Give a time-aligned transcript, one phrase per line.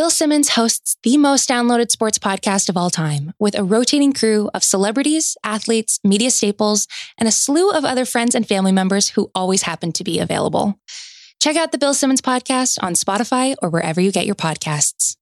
[0.00, 4.48] Bill Simmons hosts the most downloaded sports podcast of all time with a rotating crew
[4.54, 6.88] of celebrities, athletes, media staples,
[7.18, 10.80] and a slew of other friends and family members who always happen to be available.
[11.38, 15.16] Check out the Bill Simmons podcast on Spotify or wherever you get your podcasts.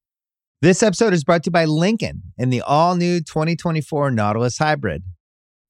[0.61, 5.03] This episode is brought to you by Lincoln in the all new 2024 Nautilus Hybrid.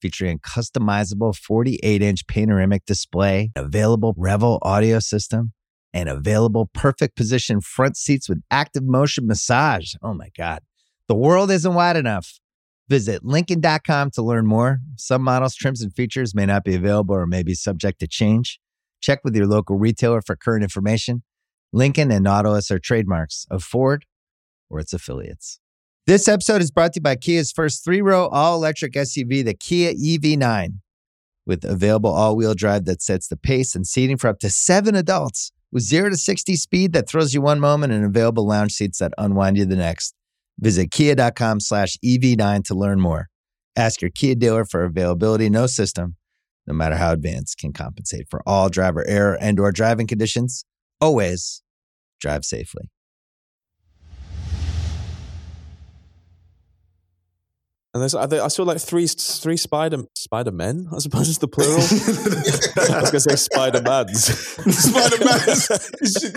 [0.04, 5.54] Featuring a customizable 48 inch panoramic display, available Revel audio system,
[5.94, 9.94] and available perfect position front seats with active motion massage.
[10.02, 10.60] Oh my God.
[11.07, 12.39] The world isn't wide enough.
[12.88, 14.80] Visit Lincoln.com to learn more.
[14.96, 18.60] Some models, trims, and features may not be available or may be subject to change.
[19.02, 21.24] Check with your local retailer for current information.
[21.71, 24.06] Lincoln and Nautilus are trademarks of Ford
[24.69, 25.60] or its affiliates.
[26.08, 29.54] This episode is brought to you by Kia's first three row all electric SUV, the
[29.54, 30.80] Kia EV9,
[31.46, 34.95] with available all wheel drive that sets the pace and seating for up to seven
[34.95, 39.00] adults, with zero to 60 speed that throws you one moment and available lounge seats
[39.00, 40.14] that unwind you the next.
[40.59, 43.30] Visit kia.com slash EV9 to learn more.
[43.75, 45.49] Ask your Kia dealer for availability.
[45.49, 46.16] No system,
[46.67, 50.66] no matter how advanced, can compensate for all driver error and or driving conditions.
[50.99, 51.61] Always
[52.19, 52.89] drive safely.
[57.91, 61.47] And there's, I, I saw like three three Spider Spider Men, I suppose is the
[61.47, 61.73] plural.
[61.79, 64.25] I was going to say Spider Mans.
[64.25, 65.69] Spider Mans.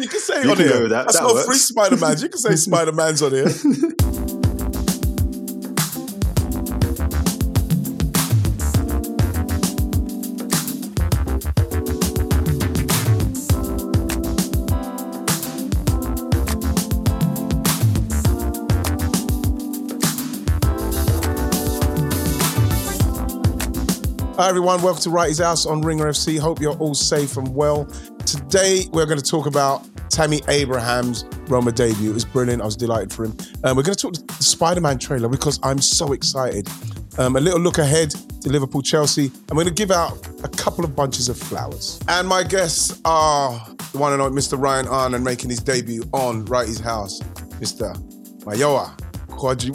[0.01, 0.89] You can say You on can here.
[0.89, 1.01] that.
[1.01, 1.47] I That saw works.
[1.47, 2.23] three Spider Mans.
[2.23, 3.49] You can say Spider Mans on here.
[24.43, 26.37] Hi everyone, welcome to Wrighty's House on Ringer FC.
[26.37, 27.85] Hope you're all safe and well.
[28.27, 32.11] Today we're going to talk about Tammy Abraham's Roma debut.
[32.11, 32.61] It was brilliant.
[32.61, 33.37] I was delighted for him.
[33.63, 36.69] Um, we're going to talk the Spider-Man trailer because I'm so excited.
[37.19, 39.31] Um, a little look ahead to Liverpool Chelsea.
[39.49, 42.01] I'm going to give out a couple of bunches of flowers.
[42.09, 44.61] And my guests are the one and only Mr.
[44.61, 47.21] Ryan Hunn making his debut on Wrighty's House.
[47.61, 47.97] Mr.
[48.41, 48.99] Mayowa
[49.29, 49.73] Quadri.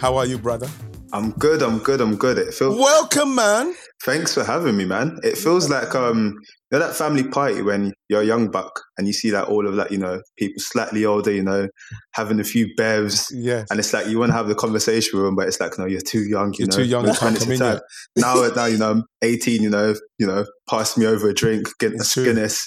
[0.00, 0.68] How are you, brother?
[1.12, 1.62] I'm good.
[1.62, 2.00] I'm good.
[2.00, 2.38] I'm good.
[2.38, 2.78] It feels.
[2.78, 3.74] Welcome, man.
[4.04, 5.18] Thanks for having me, man.
[5.22, 6.34] It feels like um,
[6.70, 9.66] you know that family party when you're a young buck and you see like all
[9.66, 11.68] of that, you know, people slightly older, you know,
[12.14, 13.64] having a few bevs, Yeah.
[13.70, 15.86] and it's like you want to have the conversation with them, but it's like no,
[15.86, 16.52] you're too young.
[16.52, 17.80] You You're know, too young to come in yet.
[18.16, 19.62] Now, now you know, I'm 18.
[19.62, 22.14] You know, you know, pass me over a drink, get a It's.
[22.14, 22.62] Guinness.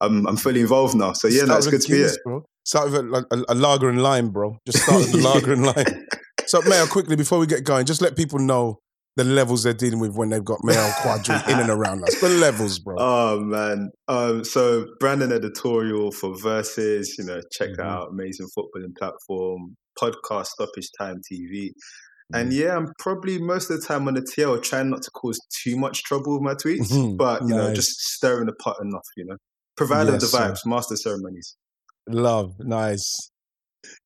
[0.00, 1.12] I'm I'm fully involved now.
[1.12, 2.22] So yeah, that's no, good to be Guinness, here.
[2.24, 2.44] bro.
[2.64, 4.56] Start with a, a, a lager and lime, bro.
[4.66, 6.06] Just start with the lager and lime.
[6.46, 8.78] So, Mayo, quickly before we get going, just let people know
[9.18, 12.18] the levels they're dealing with when they've got Mayo Quadri in and around us.
[12.20, 12.96] The levels, bro.
[12.98, 13.90] Oh man.
[14.06, 17.84] Um, so Brandon editorial for Versus, you know, check Mhm.
[17.84, 18.08] out.
[18.12, 21.72] Amazing footballing platform, podcast, stoppage time TV.
[22.32, 22.60] And Mm-hmm.
[22.60, 25.76] yeah, I'm probably most of the time on the TL trying not to cause too
[25.76, 27.16] much trouble with my tweets, Mhm.
[27.16, 29.36] but you know, just stirring the pot enough, you know.
[29.76, 30.38] Provider of Yes, the sir.
[30.52, 31.56] vibes, master ceremonies.
[32.08, 33.30] Love, nice.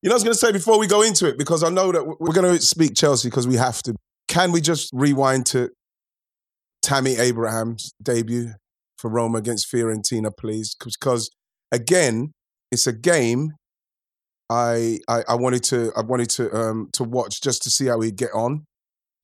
[0.01, 1.91] You know, I was going to say before we go into it, because I know
[1.91, 3.95] that we're going to speak Chelsea because we have to.
[4.33, 5.69] Can we just rewind to
[6.81, 8.53] Tammy Abraham's debut
[8.97, 10.75] for Roma against Fiorentina, please?
[10.75, 11.29] Because
[11.71, 12.31] again,
[12.71, 13.51] it's a game
[14.49, 18.01] I, I I wanted to I wanted to um to watch just to see how
[18.01, 18.65] he'd get on,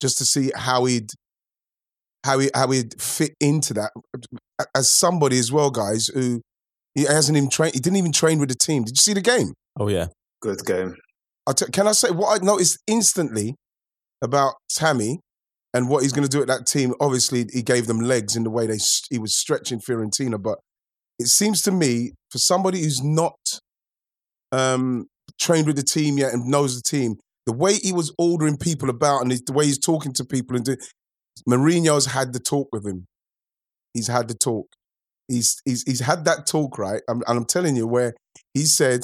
[0.00, 1.10] just to see how he'd
[2.24, 3.90] how he how he'd fit into that
[4.76, 6.40] as somebody as well, guys who
[6.94, 7.74] he hasn't even trained.
[7.74, 8.84] He didn't even train with the team.
[8.84, 9.54] Did you see the game?
[9.76, 10.06] Oh yeah,
[10.40, 10.94] Good game.
[11.48, 13.56] I t- can I say what I noticed instantly
[14.22, 15.20] about Tammy
[15.72, 16.94] and what he's going to do at that team?
[17.00, 18.78] Obviously, he gave them legs in the way they
[19.10, 20.58] he was stretching Fiorentina, but
[21.18, 23.38] it seems to me for somebody who's not
[24.52, 25.06] um,
[25.38, 27.16] trained with the team yet and knows the team,
[27.46, 30.64] the way he was ordering people about and the way he's talking to people and
[30.64, 30.76] do,
[31.48, 33.06] Mourinho's had the talk with him.
[33.94, 34.66] He's had the talk.
[35.28, 38.14] He's he's he's had that talk right, and and I'm telling you where
[38.54, 39.02] he said,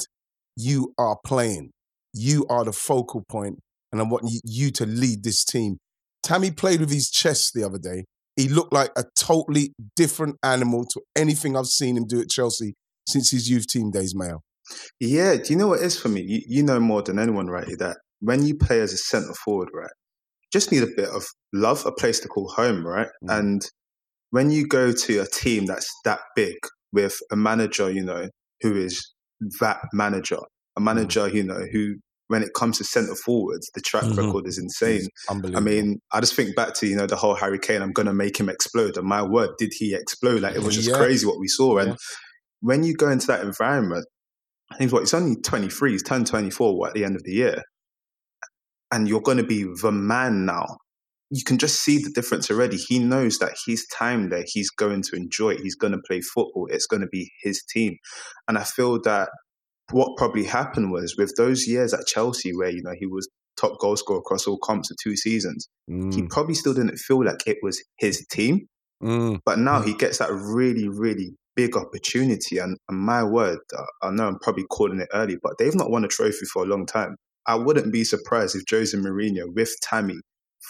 [0.55, 1.71] "You are playing."
[2.17, 3.59] you are the focal point,
[3.91, 5.77] and I want you, to lead this team.
[6.23, 8.05] Tammy played with his chest the other day.
[8.35, 12.75] He looked like a totally different animal to anything I've seen him do at Chelsea
[13.07, 14.41] since his youth team days, Mayo.
[14.99, 16.21] Yeah, do you know what it is for me?
[16.21, 17.67] You, you know more than anyone, right?
[17.79, 19.89] That when you play as a centre forward, right,
[20.51, 23.07] just need a bit of love, a place to call home, right?
[23.23, 23.39] Mm.
[23.39, 23.61] And
[24.31, 26.55] when you go to a team that's that big
[26.91, 28.27] with a manager, you know,
[28.61, 29.13] who is
[29.59, 30.39] that manager,
[30.77, 31.95] a manager, you know, who
[32.27, 34.17] when it comes to centre forwards, the track Mhm.
[34.17, 35.07] record is insane.
[35.29, 37.81] I mean, I just think back to you know the whole Harry Kane.
[37.81, 40.41] I'm gonna make him explode, and my word, did he explode?
[40.41, 40.97] Like it was just Yeah.
[40.97, 41.77] crazy what we saw.
[41.77, 41.95] And Yeah.
[42.61, 44.05] when you go into that environment,
[44.71, 47.31] I think what he's only 23, he's turned 24 what, at the end of the
[47.31, 47.63] year.
[48.91, 50.65] And you're going to be the man now.
[51.29, 52.77] You can just see the difference already.
[52.77, 55.59] He knows that his time there, he's going to enjoy it.
[55.61, 56.67] He's going to play football.
[56.71, 57.95] It's going to be his team.
[58.47, 59.29] And I feel that
[59.91, 63.79] what probably happened was with those years at Chelsea where, you know, he was top
[63.79, 66.13] goal scorer across all comps for two seasons, Mm.
[66.13, 68.67] he probably still didn't feel like it was his team.
[69.01, 69.39] Mm.
[69.45, 72.57] But now he gets that really, really big opportunity.
[72.59, 75.89] And, and my word, I- I know I'm probably calling it early, but they've not
[75.89, 77.15] won a trophy for a long time.
[77.47, 80.19] I wouldn't be surprised if Jose Mourinho with Tammy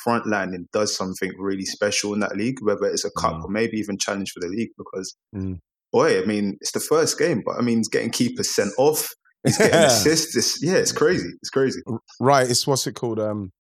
[0.06, 3.44] frontlining does something really special in that league, whether it's a cup Mm.
[3.46, 4.70] or maybe even challenge for the league.
[4.78, 5.58] Because, Mm.
[5.92, 9.10] Boy, I mean, it's the first game, but I mean, he's getting keepers sent off.
[9.44, 10.36] He's getting assists.
[10.36, 11.30] It's, yeah, it's crazy.
[11.42, 11.82] It's crazy.
[12.20, 13.20] Right, it's what's it called?
[13.20, 13.52] Um,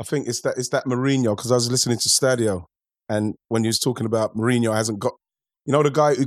[0.00, 2.64] I think it's that it's that Mourinho because I was listening to Stadio,
[3.08, 5.12] and when he was talking about Mourinho hasn't got,
[5.64, 6.26] you know, the guy who,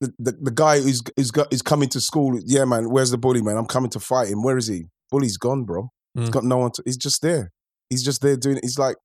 [0.00, 2.38] the, the, the guy who's who's got is coming to school.
[2.44, 3.56] Yeah, man, where's the bully, man?
[3.56, 4.42] I'm coming to fight him.
[4.42, 4.84] Where is he?
[5.10, 5.88] Bully's gone, bro.
[6.14, 6.72] He's got no one.
[6.72, 7.50] To, he's just there.
[7.88, 8.64] He's just there doing it.
[8.64, 8.96] He's like,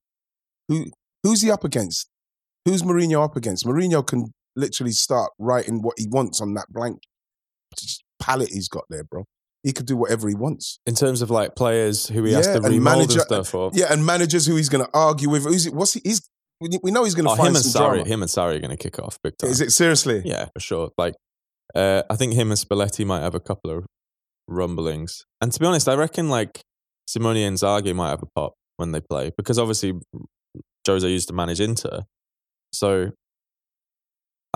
[0.67, 0.85] who
[1.23, 2.09] who's he up against?
[2.65, 3.65] Who's Mourinho up against?
[3.65, 6.99] Mourinho can literally start writing what he wants on that blank
[8.19, 9.25] palette he's got there, bro.
[9.63, 10.79] He could do whatever he wants.
[10.85, 13.55] In terms of like players who he has Yeah, to and remold manager- and stuff,
[13.55, 15.43] or Yeah, and managers who he's going to argue with.
[15.43, 16.01] Who's he, what's he?
[16.03, 16.21] He's
[16.61, 18.05] we know he's going to oh, find him and Sarri, drama.
[18.07, 19.49] him and Sarri are going to kick off big time.
[19.49, 20.21] Is it seriously?
[20.23, 20.89] Yeah, for sure.
[20.97, 21.15] Like,
[21.75, 23.85] uh, I think him and Spalletti might have a couple of
[24.47, 25.25] rumblings.
[25.41, 26.61] And to be honest, I reckon like
[27.07, 29.93] Simone Inzaghi might have a pop when they play because obviously
[30.87, 32.03] Jose used to manage Inter,
[32.71, 33.11] so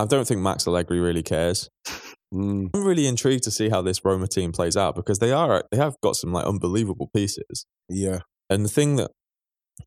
[0.02, 1.68] I don't think Max Allegri really cares.
[2.32, 2.70] Mm.
[2.72, 5.76] I'm really intrigued to see how this Roma team plays out because they are they
[5.76, 7.66] have got some like unbelievable pieces.
[7.88, 8.20] Yeah.
[8.48, 9.10] And the thing that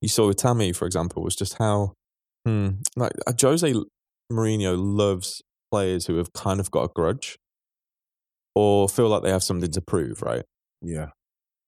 [0.01, 1.94] you saw with Tammy, for example, was just how
[2.45, 3.74] hmm, like uh, Jose
[4.31, 7.38] Mourinho loves players who have kind of got a grudge
[8.56, 10.44] or feel like they have something to prove, right?
[10.81, 11.07] Yeah.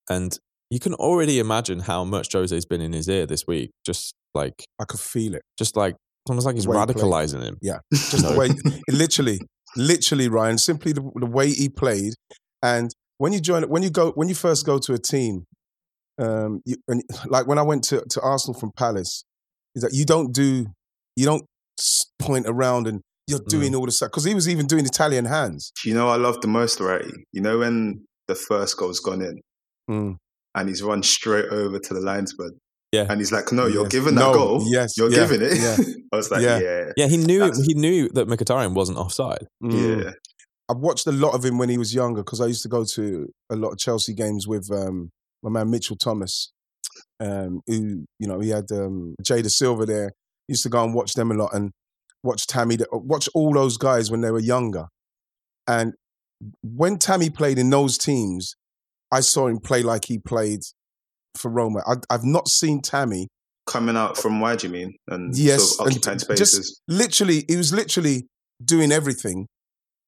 [0.09, 0.37] And
[0.69, 3.71] you can already imagine how much Jose's been in his ear this week.
[3.85, 5.41] Just like, I could feel it.
[5.57, 7.57] just like, it's almost like he's The way he radicalizing him.
[7.61, 7.77] Yeah.
[7.93, 8.49] Just the way,
[8.89, 9.39] literally,
[9.77, 10.57] literally, Ryan.
[10.57, 12.13] Simply the, the way he played,
[12.63, 12.89] and
[13.19, 15.45] when you join, when you go, when you first go to a team,
[16.19, 19.23] um, you, and like when I went to to Arsenal from Palace,
[19.75, 20.65] is that you don't do,
[21.15, 21.45] you don't
[22.17, 25.71] point around and you're doing all the stuff because he was even doing Italian hands.
[25.83, 27.05] You know I love the most, right?
[27.33, 29.41] You know when the first goal's gone in
[29.87, 30.15] Mm.
[30.55, 32.57] and he's run straight over to the linesman.
[32.95, 33.05] Yeah.
[33.09, 33.91] And he's like, no, you're Yes.
[33.91, 34.63] giving that No, goal.
[34.67, 35.57] yes, You're yeah, giving it.
[35.57, 35.77] yeah,
[36.13, 36.59] I was like, yeah.
[36.59, 36.91] yeah.
[36.97, 39.47] Yeah, he knew That's- he knew that Mkhitaryan wasn't offside.
[39.63, 40.03] Mm.
[40.03, 40.11] Yeah.
[40.69, 42.83] I've watched a lot of him when he was younger because I used to go
[42.95, 45.11] to a lot of Chelsea games with um,
[45.43, 46.51] my man Mitchell Thomas,
[47.19, 50.11] um, who you know he had um, Jada Silva there.
[50.47, 51.71] Used to go and watch them a lot and
[52.23, 54.85] watch Tammy, watch all those guys when they were younger.
[55.67, 55.93] And
[56.63, 58.55] when Tammy played in those teams,
[59.11, 60.61] I saw him play like he played
[61.37, 61.81] for Roma.
[61.85, 63.27] I, I've not seen Tammy
[63.67, 64.93] Coming out from wide, you mean?
[65.07, 68.27] And Yes, sort of and occupying just- literally, he was literally
[68.63, 69.47] doing everything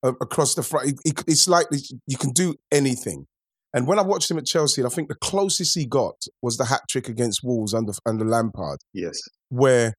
[0.03, 0.99] across the front.
[1.05, 1.65] It's like
[2.05, 3.25] you can do anything.
[3.73, 6.65] And when I watched him at Chelsea, I think the closest he got was the
[6.65, 9.19] hat trick against Wolves under under Lampard, yes.
[9.49, 9.93] where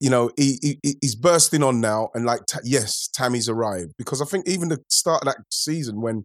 [0.00, 4.24] you know he, he he's bursting on now, and like yes, Tammy's arrived because I
[4.24, 6.24] think even the start of that season when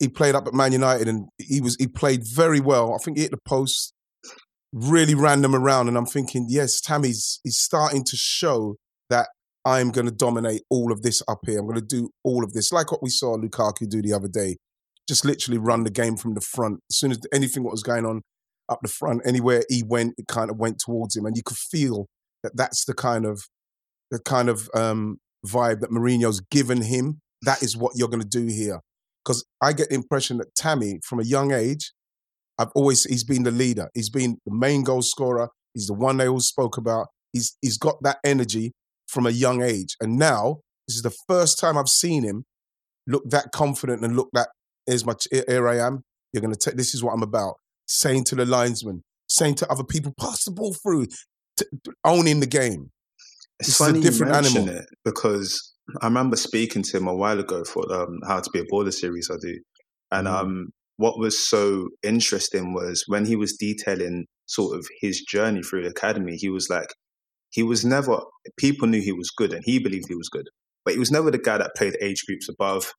[0.00, 2.94] he played up at Man United and he was he played very well.
[2.94, 3.92] I think he hit the post,
[4.72, 8.76] really ran them around, and I'm thinking, yes, Tammy's he's starting to show
[9.10, 9.28] that
[9.64, 11.58] I'm going to dominate all of this up here.
[11.58, 14.28] I'm going to do all of this, like what we saw Lukaku do the other
[14.28, 14.56] day,
[15.08, 16.80] just literally run the game from the front.
[16.90, 18.22] As soon as anything what was going on
[18.68, 21.56] up the front, anywhere he went, it kind of went towards him, and you could
[21.56, 22.06] feel
[22.42, 23.42] that that's the kind of
[24.10, 27.20] the kind of um, vibe that Mourinho's given him.
[27.42, 28.80] That is what you're going to do here,
[29.24, 31.92] because I get the impression that Tammy, from a young age,
[32.58, 33.88] I've always he's been the leader.
[33.94, 35.48] He's been the main goal scorer.
[35.72, 37.08] He's the one they all spoke about.
[37.32, 38.72] He's he's got that energy
[39.08, 42.44] from a young age, and now this is the first time I've seen him
[43.06, 44.48] look that confident and look that
[44.86, 46.02] here's my here I am.
[46.32, 47.54] You're to take this is what I'm about.
[47.86, 51.06] Saying to the linesman, saying to other people, pass the ball through,
[51.56, 51.66] t-
[52.04, 52.90] owning the game.
[53.60, 54.78] It's This is a different you mention animal.
[54.78, 58.60] it because I remember speaking to him a while ago for um, How to Be
[58.60, 59.58] a Baller series I do.
[60.10, 60.40] And Mm.
[60.40, 65.82] um, what was so interesting was when he was detailing sort of his journey through
[65.82, 66.88] the academy, he was like,
[67.50, 68.20] he was never,
[68.58, 70.46] people knew he was good and he believed he was good,
[70.84, 72.92] but he was never the guy that played age groups above.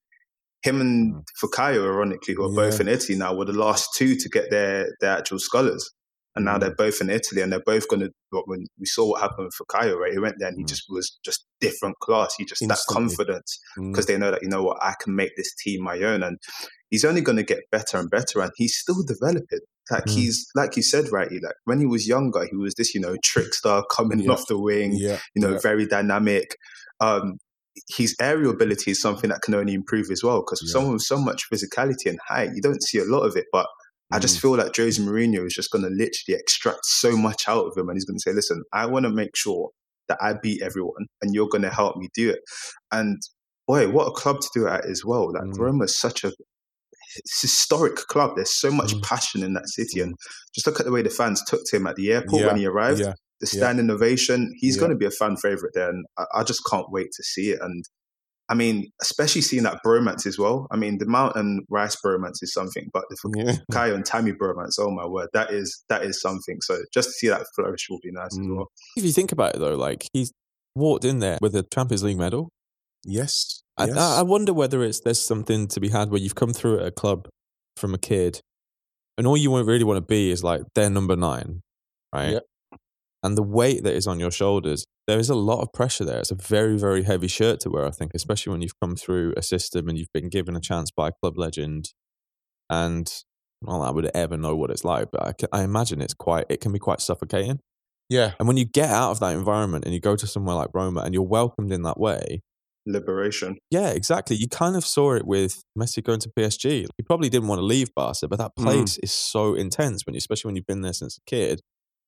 [0.64, 1.24] Him and Mm.
[1.44, 4.88] Fikayo, ironically, who are both in Italy now, were the last two to get their,
[5.00, 5.92] their actual scholars.
[6.36, 6.60] And now Mm.
[6.62, 8.12] they're both in Italy, and they're both going to.
[8.46, 10.12] When we saw what happened with Fikayo, right?
[10.12, 10.68] He went there and he Mm.
[10.68, 12.36] just was just different class.
[12.38, 12.94] He just that Instantly.
[13.16, 13.92] confidence Mm.
[13.92, 16.38] because they know that you know what I can make this team my own, and
[16.90, 19.60] he's only going to get better and better, and he's still developing.
[19.90, 20.12] Like Mm.
[20.16, 21.32] he's like you said, right?
[21.32, 24.32] He, like when he was younger, he was this you know trickster coming Yeah.
[24.32, 25.60] off the wing, yeah, you know, yeah.
[25.60, 26.58] very dynamic.
[27.00, 27.38] Um,
[27.90, 30.72] his aerial ability is something that can only improve as well because Yeah.
[30.74, 33.46] someone with so much physicality and height, you don't see a lot of it.
[33.52, 33.68] But
[34.12, 34.22] I Mm.
[34.22, 37.76] just feel like Jose Mourinho is just going to literally extract so much out of
[37.78, 39.72] him, and he's going to say, "Listen, I want to make sure
[40.08, 42.40] that I beat everyone, and you're going to help me do it."
[42.92, 43.18] And
[43.68, 45.34] boy, what a club to do it at as well!
[45.34, 45.58] Like Mm.
[45.60, 46.32] Roma is such a
[47.42, 48.36] historic club.
[48.36, 49.04] There's so much Mm.
[49.04, 50.16] passion in that city, and
[50.54, 52.58] just look at the way the fans took to him at the airport Yeah, when
[52.58, 53.14] he arrived yeah.
[53.42, 53.58] the Yeah.
[53.60, 54.54] standing ovation.
[54.58, 54.82] He's Yeah.
[54.82, 57.52] going to be a fan favorite there, and I, I just can't wait to see
[57.52, 57.60] it.
[57.62, 57.84] And
[58.48, 60.68] I mean, especially seeing that bromance as well.
[60.72, 63.56] I mean, the Mount and Rice bromance is something, but the Yeah.
[63.72, 66.62] Kayo and Tammy bromance, oh my word, that is that is something.
[66.62, 68.56] So just to see that flourish will be nice as Mm.
[68.58, 68.68] well.
[68.98, 70.32] If you think about it, though, like he's
[70.76, 72.50] walked in there with a Champions League medal.
[73.04, 73.62] Yes.
[73.78, 73.98] I, yes.
[73.98, 76.88] I I wonder whether it's there's something to be had where you've come through at
[76.88, 77.28] a club
[77.78, 78.42] from a kid,
[79.18, 81.62] and all you really want to be is like their number nine,
[82.14, 82.34] right?
[82.34, 82.44] Yep.
[83.26, 86.20] And the weight that is on your shoulders, there is a lot of pressure there.
[86.20, 89.34] It's a very, very heavy shirt to wear, I think, especially when you've come through
[89.36, 91.94] a system and you've been given a chance by a club legend.
[92.70, 93.08] And
[93.64, 96.62] that I would ever know what it's like, but I, I imagine it's quite, it
[96.62, 97.60] can be quite suffocating.
[98.10, 98.34] yeah.
[98.38, 101.02] And when you get out of that environment and you go to somewhere like Roma
[101.02, 102.42] and you're welcomed in that way,
[102.88, 103.58] Liberation.
[103.72, 104.36] yeah, exactly.
[104.36, 106.86] You kind of saw it with Messi going to PSG.
[106.98, 108.64] He probably didn't want to leave Barca, but that Mm.
[108.64, 111.62] place is so intense when, you, especially when you've been there since a kid.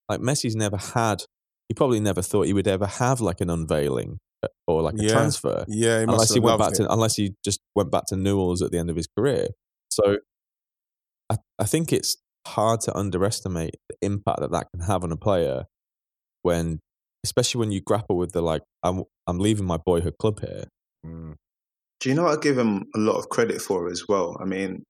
[0.08, 1.24] Like Messi's never had,
[1.68, 5.02] he probably never thought he would ever have like an unveiling uh, or like a
[5.02, 5.08] Yeah.
[5.10, 6.00] transfer, Yeah.
[6.00, 6.84] He must unless he went loved back it.
[6.84, 9.48] to, unless he just went back to Newell's at the end of his career.
[9.90, 10.18] So,
[11.30, 15.16] I, I think it's hard to underestimate the impact that that can have on a
[15.16, 15.64] player
[16.42, 16.80] when,
[17.24, 20.64] especially when you grapple with the like, I'm I'm leaving my boyhood club here.
[21.04, 21.34] Mm.
[22.00, 24.38] Do you know what I give him a lot of credit for as well?
[24.40, 24.84] I mean,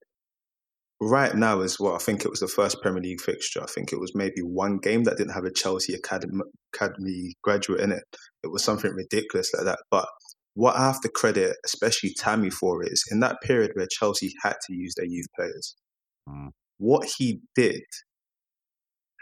[1.01, 3.63] right now as well, I think it was the first Premier League fixture.
[3.63, 6.41] I think it was maybe one game that didn't have a Chelsea Academy,
[6.75, 8.03] Academy graduate in it.
[8.43, 9.79] It was something ridiculous like that.
[9.91, 10.09] But
[10.55, 14.57] what I have to credit, especially Tammy, for is in that period where Chelsea had
[14.67, 15.77] to use their youth players,
[16.29, 16.51] Mm.
[16.77, 17.81] what he did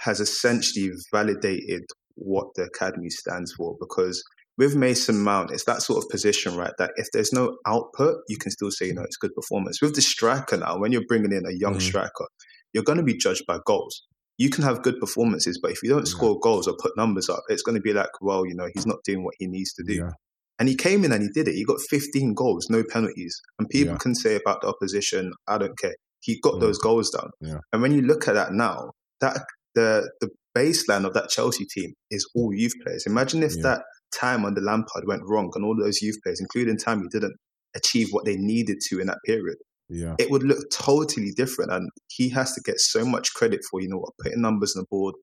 [0.01, 1.85] has essentially validated
[2.17, 4.23] what the academy stands for because
[4.59, 6.73] with Mason Mount, it's that sort of position, right?
[6.79, 9.83] That if there's no output, you can still say, you know, it's good performance.
[9.83, 11.83] With the striker now, when you're bringing in a young Mm.
[11.83, 12.27] striker,
[12.73, 14.03] you're going to be judged by goals.
[14.39, 16.11] You can have good performances, but if you don't Yeah.
[16.17, 18.87] score goals or put numbers up, it's going to be like, well, you know, he's
[18.87, 19.95] not doing what he needs to do.
[19.95, 20.11] Yeah.
[20.59, 21.55] And he came in and he did it.
[21.55, 23.39] He got 15 goals, no penalties.
[23.59, 23.99] And people Yeah.
[23.99, 25.95] can say about the opposition, I don't care.
[26.21, 26.61] He got Mm.
[26.61, 27.31] those goals down.
[27.73, 29.45] And when you look at that now, that
[29.75, 33.05] the the baseline of that Chelsea team is all youth players.
[33.07, 33.83] Imagine if that
[34.13, 37.37] time under Lampard went wrong and all those youth players, including Tammy, didn't
[37.75, 39.57] achieve what they needed to in that period.
[39.89, 40.17] Yeah.
[40.19, 41.73] It would look totally different.
[41.73, 44.83] And he has to get so much credit for, you know what, putting numbers on
[44.83, 45.15] the board,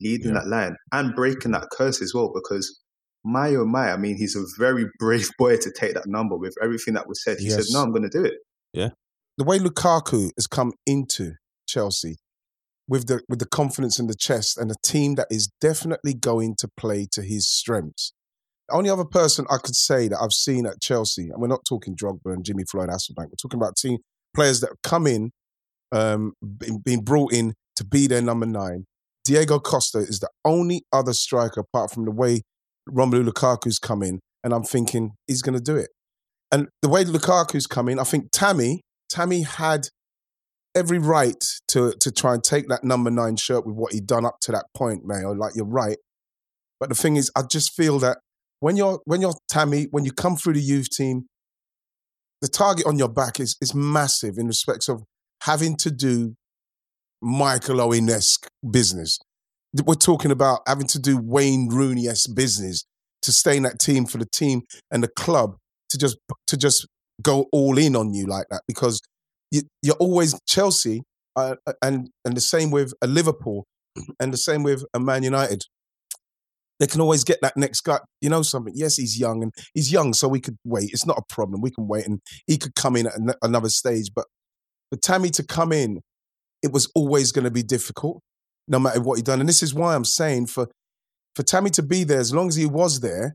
[0.00, 0.40] leading Yeah.
[0.40, 2.32] that line, and breaking that curse as well.
[2.34, 2.80] Because
[3.24, 6.54] my oh my, I mean, he's a very brave boy to take that number with
[6.62, 7.38] everything that was said.
[7.38, 8.34] He said, No, I'm gonna do it.
[8.72, 8.90] Yeah.
[9.36, 11.32] The way Lukaku has come into
[11.68, 12.16] Chelsea
[12.88, 16.56] with the with the confidence in the chest and a team that is definitely going
[16.58, 18.12] to play to his strengths.
[18.70, 21.96] Only other person I could say that I've seen at Chelsea, and we're not talking
[21.96, 23.98] Drogba and Jimmy Floyd Hasselbaink, we're talking about team
[24.34, 25.30] players that have come in,
[25.92, 26.34] um,
[26.84, 28.84] been, brought in to be their number nine.
[29.24, 32.42] Diego Costa is the only other striker apart from the way
[32.88, 35.90] Romelu Lukaku's come in, and I'm thinking he's going to do it.
[36.50, 39.88] And the way Lukaku's come in, I think Tammy, Tammy had
[40.74, 44.24] every right to to try and take that number nine shirt with what he'd done
[44.24, 45.32] up to that point, Mayo.
[45.32, 45.98] Like you're right,
[46.80, 48.18] but the thing is, I just feel that
[48.60, 51.26] when you're when you're Tammy, when you come through the youth team,
[52.40, 55.02] the target on your back is is massive in respects of
[55.42, 56.34] having to do
[57.22, 59.18] Michael Owen esque business.
[59.84, 62.84] We're talking about having to do Wayne Rooney esque business
[63.22, 65.56] to stay in that team for the team and the club
[65.90, 66.86] to just to just
[67.22, 69.00] go all in on you like that because
[69.50, 71.02] you, you're always Chelsea
[71.36, 73.66] uh, uh and and the same with a Liverpool
[74.20, 75.62] and the same with a Man United.
[76.78, 77.98] They can always get that next guy.
[78.20, 78.72] You know something?
[78.76, 80.90] Yes, he's young and he's young, so we could wait.
[80.92, 81.60] It's not a problem.
[81.60, 84.08] We can wait, and he could come in at an- another stage.
[84.14, 84.26] But
[84.90, 86.00] for Tammy to come in,
[86.62, 88.20] it was always going to be difficult,
[88.68, 89.40] no matter what he done.
[89.40, 90.68] And this is why I'm saying for
[91.34, 93.34] for Tammy to be there as long as he was there,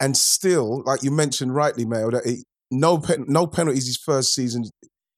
[0.00, 4.34] and still, like you mentioned rightly, Mayo, that he, no pen, no penalties his first
[4.34, 4.64] season.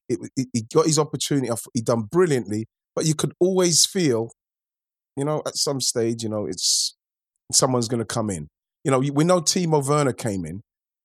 [0.08, 1.50] It, it, he got his opportunity.
[1.74, 4.30] He done brilliantly, but you could always feel
[5.16, 6.95] you know, at some stage, you know, it's
[7.52, 8.48] someone's going to come in.
[8.84, 10.60] You know, we know Timo Werner came in,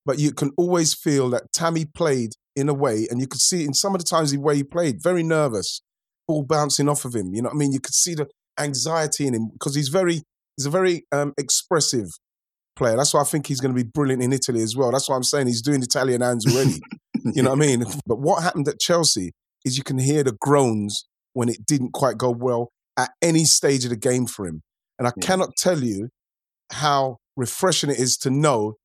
[0.05, 3.65] but you can always feel that Tammy played in a way, and you could see
[3.65, 5.81] in some of the times the way he played, very nervous,
[6.27, 7.33] ball bouncing off of him.
[7.33, 7.71] You know what I mean?
[7.71, 8.27] You could see the
[8.59, 10.21] anxiety in him because he's very,
[10.57, 12.07] he's a very um, expressive
[12.75, 12.97] player.
[12.97, 14.91] That's why I think he's going to be brilliant in Italy as well.
[14.91, 16.81] That's why I'm saying he's doing Italian hands already.
[17.33, 17.85] you know what I mean?
[18.05, 19.31] But what happened at Chelsea
[19.65, 23.83] is you can hear the groans when it didn't quite go well at any stage
[23.85, 24.61] of the game for him.
[24.99, 25.25] And I Yeah.
[25.25, 26.09] cannot tell you
[26.73, 28.75] how refreshing it is to know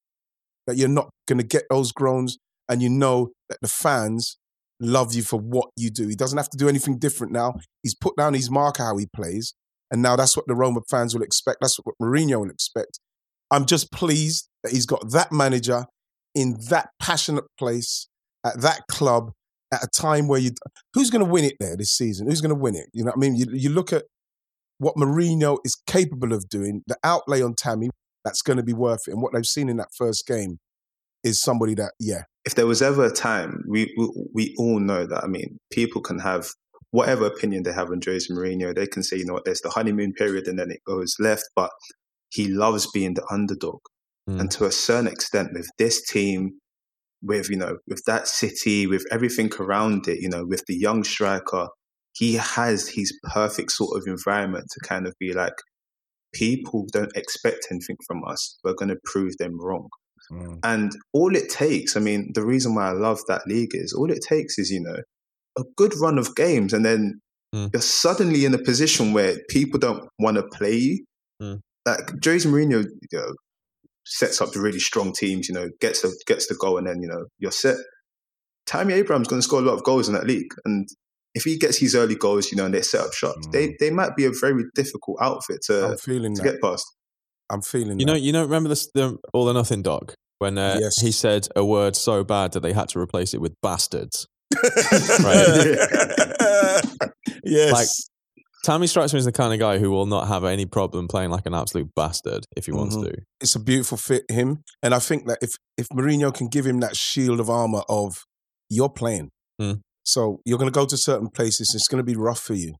[0.66, 2.38] that you're not going to get those groans
[2.68, 4.38] and you know that the fans
[4.80, 6.08] love you for what you do.
[6.08, 7.54] He doesn't have to do anything different now.
[7.82, 9.54] He's put down his mark how he plays.
[9.90, 11.58] And now that's what the Roma fans will expect.
[11.60, 12.98] That's what Mourinho will expect.
[13.50, 15.86] I'm just pleased that he's got that manager
[16.34, 18.08] in that passionate place
[18.44, 19.30] at that club
[19.72, 20.50] at a time where you
[20.94, 22.28] who's going to win it there this season?
[22.28, 22.86] Who's going to win it?
[22.92, 23.36] You know what I mean?
[23.36, 24.04] You, you look at
[24.78, 27.90] what Mourinho is capable of doing, the outlay on Tammy,
[28.24, 29.12] that's going to be worth it.
[29.12, 30.58] And what they've seen in that first game
[31.22, 35.06] is somebody that, yeah, if there was ever a time, we, we we all know
[35.06, 35.24] that.
[35.24, 36.48] I mean, people can have
[36.90, 38.74] whatever opinion they have on Jose Mourinho.
[38.74, 41.44] They can say, you know what, there's the honeymoon period and then it goes left,
[41.54, 41.70] but
[42.30, 43.80] he loves being the underdog.
[44.28, 44.40] Mm.
[44.40, 46.58] And to a certain extent, with this team,
[47.22, 51.04] with you know, with that city, with everything around it, you know, with the young
[51.04, 51.68] striker,
[52.16, 55.54] he has his perfect sort of environment to kind of be like,
[56.32, 58.58] people don't expect anything from us.
[58.64, 59.88] We're going to prove them wrong.
[60.64, 64.10] And all it takes, I mean, the reason why I love that league is all
[64.10, 64.96] it takes is, you know,
[65.58, 67.20] a good run of games and then
[67.54, 67.72] Mm.
[67.72, 71.04] you're suddenly in a position where people don't want to play you.
[71.40, 71.60] Mm.
[71.86, 73.32] Like Jose Mourinho, you know,
[74.04, 77.00] sets up the really strong teams, you know, gets the gets the goal and then,
[77.00, 77.76] you know, you're set.
[78.66, 80.52] Tammy Abraham's going to score a lot of goals in that league.
[80.64, 80.88] And
[81.36, 83.52] if he gets his early goals, you know, and they set up shots, Mm.
[83.52, 86.52] they they might be a very difficult outfit to, I'm feeling to that.
[86.52, 86.84] get past.
[87.48, 88.42] I'm feeling You know, you know.
[88.42, 91.00] Remember the, the All or Nothing doc when uh, Yes.
[91.00, 94.26] he said a word so bad that they had to replace it with bastards.
[97.44, 97.72] yes.
[97.72, 97.88] Like,
[98.64, 101.30] Tammy strikes me as the kind of guy who will not have any problem playing
[101.30, 103.10] like an absolute bastard if he wants Mhm.
[103.12, 103.22] to.
[103.40, 104.62] it's a beautiful fit him.
[104.82, 108.24] And I think that if if Mourinho can give him that shield of armor of
[108.68, 109.30] you're playing.
[109.60, 109.80] Mm.
[110.06, 112.74] So you're gonna go to certain places, it's gonna be rough for you.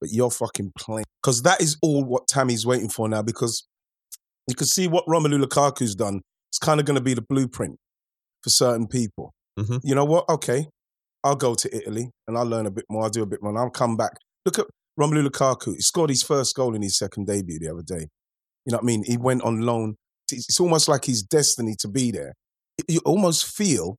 [0.00, 1.04] But you're fucking playing.
[1.22, 3.64] Because that is all what Tammy's waiting for now, because
[4.48, 6.20] you can see what Romelu Lukaku's done.
[6.50, 7.76] It's kind of gonna be the blueprint
[8.42, 9.32] for certain people.
[9.58, 9.80] Mhm.
[9.84, 10.28] You know what?
[10.28, 10.68] Okay.
[11.24, 13.04] I'll go to Italy and I'll learn a bit more.
[13.04, 14.14] I'll do a bit more and I'll come back.
[14.44, 14.66] Look at
[14.98, 15.76] Romelu Lukaku.
[15.76, 18.08] He scored his first goal in his second debut the other day.
[18.66, 19.04] You know what I mean?
[19.04, 19.94] He went on loan.
[20.32, 22.32] It's almost like his destiny to be there.
[22.88, 23.96] You almost feel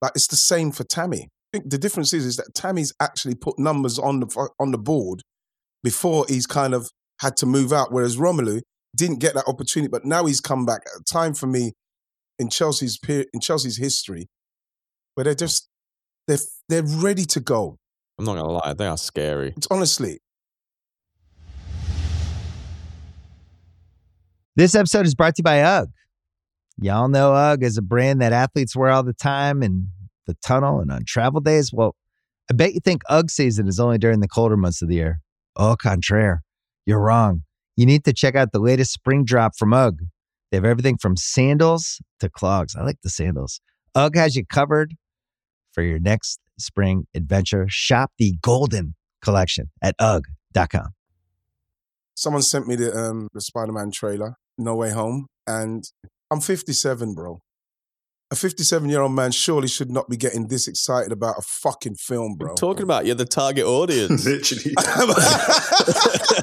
[0.00, 1.28] like it's the same for Tammy.
[1.52, 4.78] I think the difference is, is that Tammy's actually put numbers on the on the
[4.78, 5.20] board
[5.82, 6.88] before he's kind of
[7.20, 8.62] had to move out, whereas Romelu
[8.96, 9.90] didn't get that opportunity.
[9.90, 11.72] But now he's come back at a time for me
[12.38, 14.28] in Chelsea's per- in Chelsea's history
[15.14, 15.68] where they're just
[16.26, 16.38] they're
[16.70, 17.76] they're ready to go.
[18.18, 19.52] I'm not gonna lie, they are scary.
[19.54, 20.20] It's honestly
[24.54, 25.88] This episode is brought to you by UGG.
[26.78, 29.88] Y'all know UGG is a brand that athletes wear all the time in
[30.26, 31.72] the tunnel and on travel days.
[31.72, 31.94] Well,
[32.50, 35.20] I bet you think UGG season is only during the colder months of the year.
[35.56, 36.42] Au contraire,
[36.86, 37.42] you're wrong.
[37.76, 40.00] You need to check out the latest spring drop from UGG.
[40.50, 42.76] They have everything from sandals to clogs.
[42.76, 43.60] I like the sandals.
[43.94, 44.94] UGG has you covered
[45.72, 47.66] for your next spring adventure.
[47.68, 50.88] Shop the Golden Collection at UGG.com.
[52.14, 55.84] someone sent me the um the Spider-Man trailer, No Way Home, and
[56.30, 57.40] I'm 57, bro.
[58.32, 61.96] A 57 year old man surely should not be getting this excited about a fucking
[61.96, 62.50] film, bro.
[62.50, 64.24] I'm talking about you're the target audience.
[64.26, 64.74] Literally.
[64.78, 66.42] I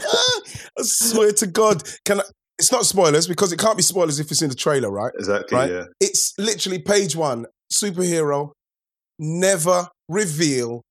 [0.82, 2.23] swear to God, can I,
[2.58, 5.12] it's not spoilers because it can't be spoilers if it's in the trailer, right?
[5.17, 5.71] exactly, Right?
[5.71, 5.84] yeah.
[5.99, 7.45] It's literally page one.
[7.73, 8.52] Superhero,
[9.17, 10.84] never reveal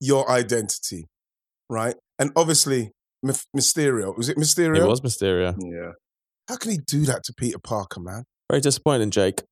[0.00, 1.06] your identity,
[1.70, 1.94] right?
[2.18, 2.90] And obviously,
[3.24, 4.16] Myf- Mysterio.
[4.16, 4.78] Was it Mysterio?
[4.78, 5.54] it was Mysterio.
[5.58, 5.92] Yeah.
[6.48, 8.24] How can he do that to Peter Parker, man?
[8.50, 9.42] Very disappointing, Jake.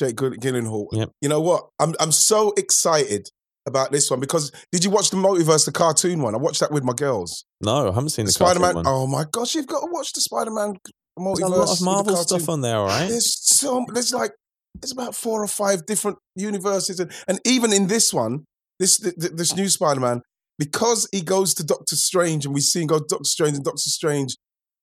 [0.00, 0.86] Jake Gyllenhaal.
[0.92, 1.10] Yep.
[1.20, 1.68] You know what?
[1.78, 3.28] I'm I'm so excited
[3.66, 6.34] about this one because did you watch the Multiverse, the cartoon one?
[6.34, 7.44] I watched that with my girls.
[7.60, 8.82] No, I haven't seen the Spider Man.
[8.86, 10.74] Oh my gosh, you've got to watch the Spider Man
[11.18, 11.36] multiverse.
[11.36, 13.08] There's a lot of Marvel stuff on there, all right?
[13.08, 14.32] There's so there's like
[14.80, 18.44] there's about four or five different universes, and, and even in this one,
[18.78, 20.22] this th- th- this new Spider Man,
[20.58, 23.64] because he goes to Doctor Strange, and we see him go to Doctor Strange, and
[23.64, 24.36] Doctor Strange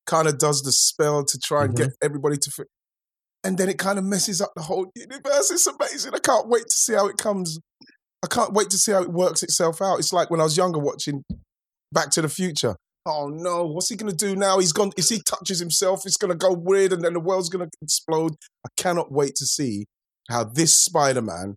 [0.05, 2.05] kind of does the spell to try and get mm-hmm.
[2.05, 2.51] everybody to.
[2.51, 2.67] Fit.
[3.47, 5.51] And then it kind of messes up the whole universe.
[5.51, 6.13] It's amazing.
[6.13, 7.57] I can't wait to see how it comes.
[8.21, 9.99] I can't wait to see how it works itself out.
[9.99, 11.23] It's like when I was younger watching
[11.93, 12.75] Back to the Future.
[13.05, 14.59] oh no, what's he gonna do now?
[14.59, 14.91] He's gone.
[14.97, 18.33] If he touches himself, it's gonna go weird, and then the world's gonna explode.
[18.65, 19.85] I cannot wait to see
[20.29, 21.55] how this Spider-Man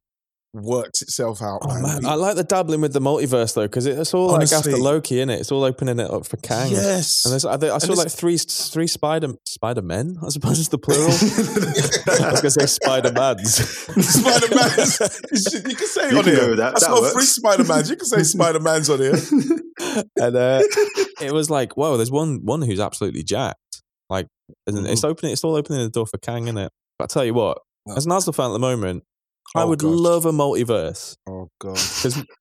[0.53, 1.61] works itself out.
[1.63, 4.51] Oh man, man, I like the dabbling with the multiverse though, because it's all like
[4.53, 5.41] after Loki, in it.
[5.41, 6.71] It's all opening it up for Kang.
[6.73, 10.17] yes, And there's, I, think- I saw this- like three three Spider Spider Men.
[10.25, 11.05] I suppose is the plural.
[11.11, 13.55] I was gonna say Spider Mans.
[14.09, 15.55] Spider Man's.
[15.69, 16.57] You can say You on can here.
[16.57, 16.73] that.
[16.73, 17.13] That's That not works.
[17.15, 17.91] three Spider Mans.
[17.91, 19.15] You can say Spider Man's on here.
[20.17, 20.63] and uh,
[21.21, 23.59] it was like, whoa, there's one one who's absolutely jacked.
[24.09, 24.27] Like,
[24.67, 26.73] and it's opening, it's all opening the door for Kang, in it.
[26.99, 27.95] But I tell you what, No.
[27.95, 29.05] as an Arsenal fan at the moment,
[29.57, 29.91] I Oh, would gosh.
[29.91, 31.79] love a multiverse Oh god.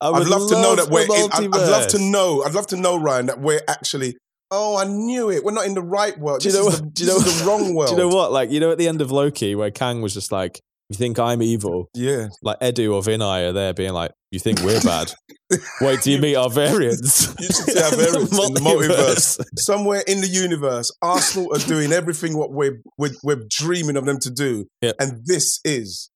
[0.01, 1.03] I would I'd love to know that we're.
[1.03, 2.43] In, I'd, I'd love to know.
[2.43, 4.15] I'd love to know, Ryan, that we're actually.
[4.51, 5.43] Oh, I knew it.
[5.43, 6.41] We're not in the right world.
[6.41, 7.89] Do you This know what- the, do you know the wrong world.
[7.89, 8.31] Do you know what?
[8.31, 11.17] Like, you know, at the end of Loki, where Kang was just like, "You think
[11.19, 12.27] I'm evil?" Yeah.
[12.43, 15.11] Like Edu or Vinai are there being like, "You think we're bad?
[15.81, 19.39] Wait do you meet our variants." You should see our variants in the multiverse.
[19.57, 24.19] Somewhere in the universe, Arsenal are doing everything what we're we're, we're dreaming of them
[24.19, 24.95] to do, Yep.
[24.99, 26.09] and this is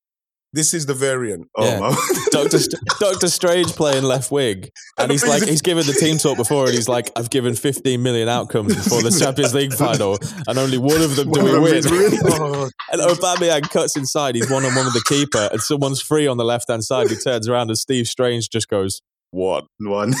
[0.54, 1.48] this is the variant.
[1.56, 1.80] Oh Yeah.
[1.80, 1.88] my!
[1.88, 1.96] Um,
[2.30, 2.58] Doctor
[3.00, 6.64] Doctor Strange playing left wing, and And he's like he's given the team talk before,
[6.64, 10.78] and he's like, "I've given 15 million outcomes before the Champions League final, and only
[10.78, 12.18] one of them do One we them win." is win.
[12.24, 14.34] Oh, And Aubameyang cuts inside.
[14.36, 17.10] He's one on one with the keeper, and someone's free on the left hand side.
[17.10, 19.64] He turns around, and Steve Strange just goes, One.
[19.80, 20.14] One.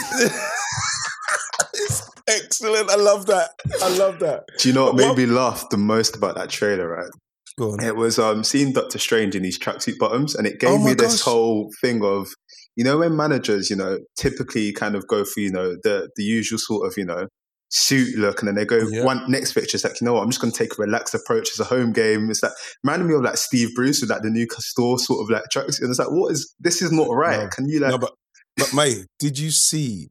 [1.74, 2.90] it's excellent.
[2.90, 3.50] I love that.
[3.82, 4.44] I love that.
[4.58, 6.88] Do you know what But made me laugh the most about that trailer?
[6.88, 7.10] Right, Go on.
[7.58, 10.94] It was um seeing Doctor Strange in these tracksuit bottoms, and it gave Oh me
[10.94, 11.32] this gosh.
[11.32, 12.28] whole thing of
[12.76, 16.24] you know when managers you know typically kind of go for you know the the
[16.24, 17.26] usual sort of you know
[17.70, 19.04] suit look, and then they go Yeah.
[19.04, 19.76] one next picture.
[19.76, 21.64] It's like you know what, I'm just going to take a relaxed approach as a
[21.64, 22.30] home game.
[22.30, 25.30] It's like reminded me of like Steve Bruce with like the new store sort of
[25.30, 27.42] like tracksuit, and it's like what is this is not right?
[27.44, 27.48] No.
[27.48, 28.12] Can you like No, but
[28.56, 30.08] but May, did you see?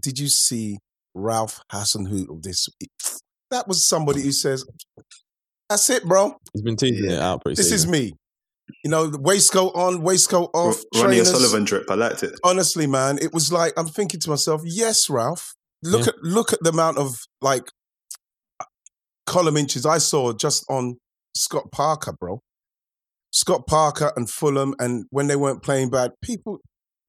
[0.00, 0.78] Did you see
[1.14, 2.66] Ralph Hasenhüttl this?
[3.50, 4.64] That was somebody who says,
[5.72, 6.34] "That's it, bro.
[6.52, 7.56] He's been teasing it out pretty.
[7.56, 8.14] This is me."
[8.84, 10.82] You know, the waistcoat on, waistcoat off.
[10.94, 11.28] Ronnie trainers.
[11.34, 11.90] O'Sullivan drip?
[11.90, 12.38] I liked it.
[12.44, 15.54] Honestly, man, it was like I'm thinking to myself, "Yes, Ralph.
[15.82, 16.12] Look Yeah.
[16.12, 17.68] at look at the amount of like
[19.26, 20.96] column inches I saw just on
[21.36, 22.40] Scott Parker, bro.
[23.32, 26.58] Scott Parker and Fulham, and when they weren't playing bad, people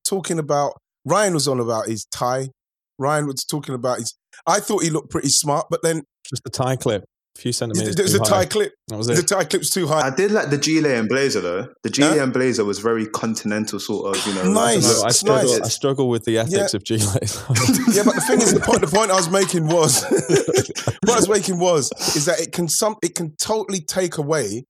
[0.06, 0.74] talking about
[1.06, 2.50] Ryan was on about his tie.
[2.98, 4.14] Ryan was talking about his.
[4.48, 7.04] I thought he looked pretty smart, but then Just a tie clip,
[7.36, 7.96] a few centimeters.
[7.96, 8.46] there's a too tie high.
[8.46, 8.74] clip.
[8.90, 9.28] That was The it.
[9.28, 10.08] tie clip's too high.
[10.08, 11.68] I did like the Gilet and Blazer though.
[11.84, 14.52] The Gilet and Blazer was very continental sort of, you know.
[14.54, 15.00] Nice.
[15.00, 15.52] like- I struggle.
[15.52, 15.62] nice.
[15.62, 16.78] I struggle with the ethics Yeah.
[16.78, 17.44] of Gillette.
[17.94, 20.04] yeah, but the thing is, the point, the point I was making was,
[21.04, 24.66] what I was making was, is that it can some, it can totally take away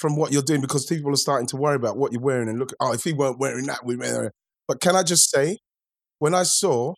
[0.00, 2.58] from what you're doing because people are starting to worry about what you're wearing and
[2.58, 2.72] look.
[2.80, 3.96] Oh, if he weren't wearing that, we.
[3.96, 4.30] would
[4.66, 5.58] But can I just say,
[6.20, 6.94] when I saw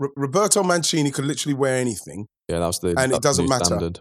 [0.00, 2.94] R- Roberto Mancini could literally wear anything, yeah, that was the.
[2.98, 3.64] And it doesn't matter.
[3.64, 4.00] Standard.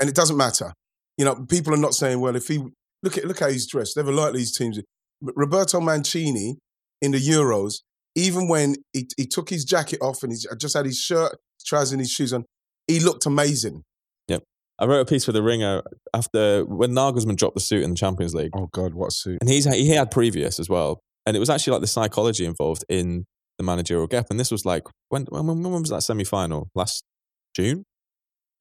[0.00, 0.72] And it doesn't matter.
[1.16, 2.62] You know, people are not saying, well, if he
[3.02, 3.96] look at look how he's dressed.
[3.96, 4.80] Never like these teams.
[5.20, 6.58] Roberto Mancini
[7.00, 7.80] in the Euros,
[8.14, 11.36] even when he, he took his jacket off and he uh, just had his shirt,
[11.64, 12.44] trousers, and his shoes on,
[12.86, 13.82] he looked amazing.
[14.28, 14.42] Yep.
[14.78, 15.82] I wrote a piece for the Ringer
[16.12, 19.38] after when Nagelsmann dropped the suit in the Champions League, Oh God, what a suit!
[19.40, 22.84] and he's he had previous as well, and it was actually like the psychology involved
[22.88, 23.24] in
[23.58, 26.68] the managerial gap, and this was like when when, when was that semi final?
[26.74, 27.04] Last
[27.54, 27.84] June,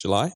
[0.01, 0.31] July.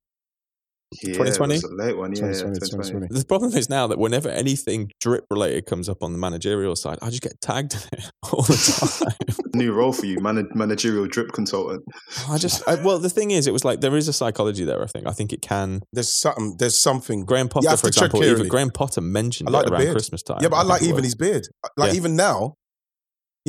[1.03, 1.55] Yeah, 2020?
[1.55, 2.21] it a late one, yeah.
[2.33, 3.07] 2020, 2020.
[3.07, 3.19] 2020.
[3.19, 6.97] The problem is now that whenever anything drip related comes up on the managerial side,
[7.01, 9.35] I just get tagged in it all the time.
[9.55, 11.83] New role for you, man- managerial drip consultant.
[12.27, 14.81] I just I, well, the thing is, it was like there is a psychology there.
[14.81, 15.81] I think I think it can.
[15.93, 16.55] There's something.
[16.57, 17.23] There's something.
[17.25, 18.47] Graham Potter, for example, even.
[18.47, 19.93] Graham Potter mentioned I like it the around beard.
[19.95, 20.39] Christmas time.
[20.41, 21.05] Yeah, but I like even was.
[21.05, 21.47] his beard.
[21.77, 21.97] Like Yeah.
[21.97, 22.55] even now,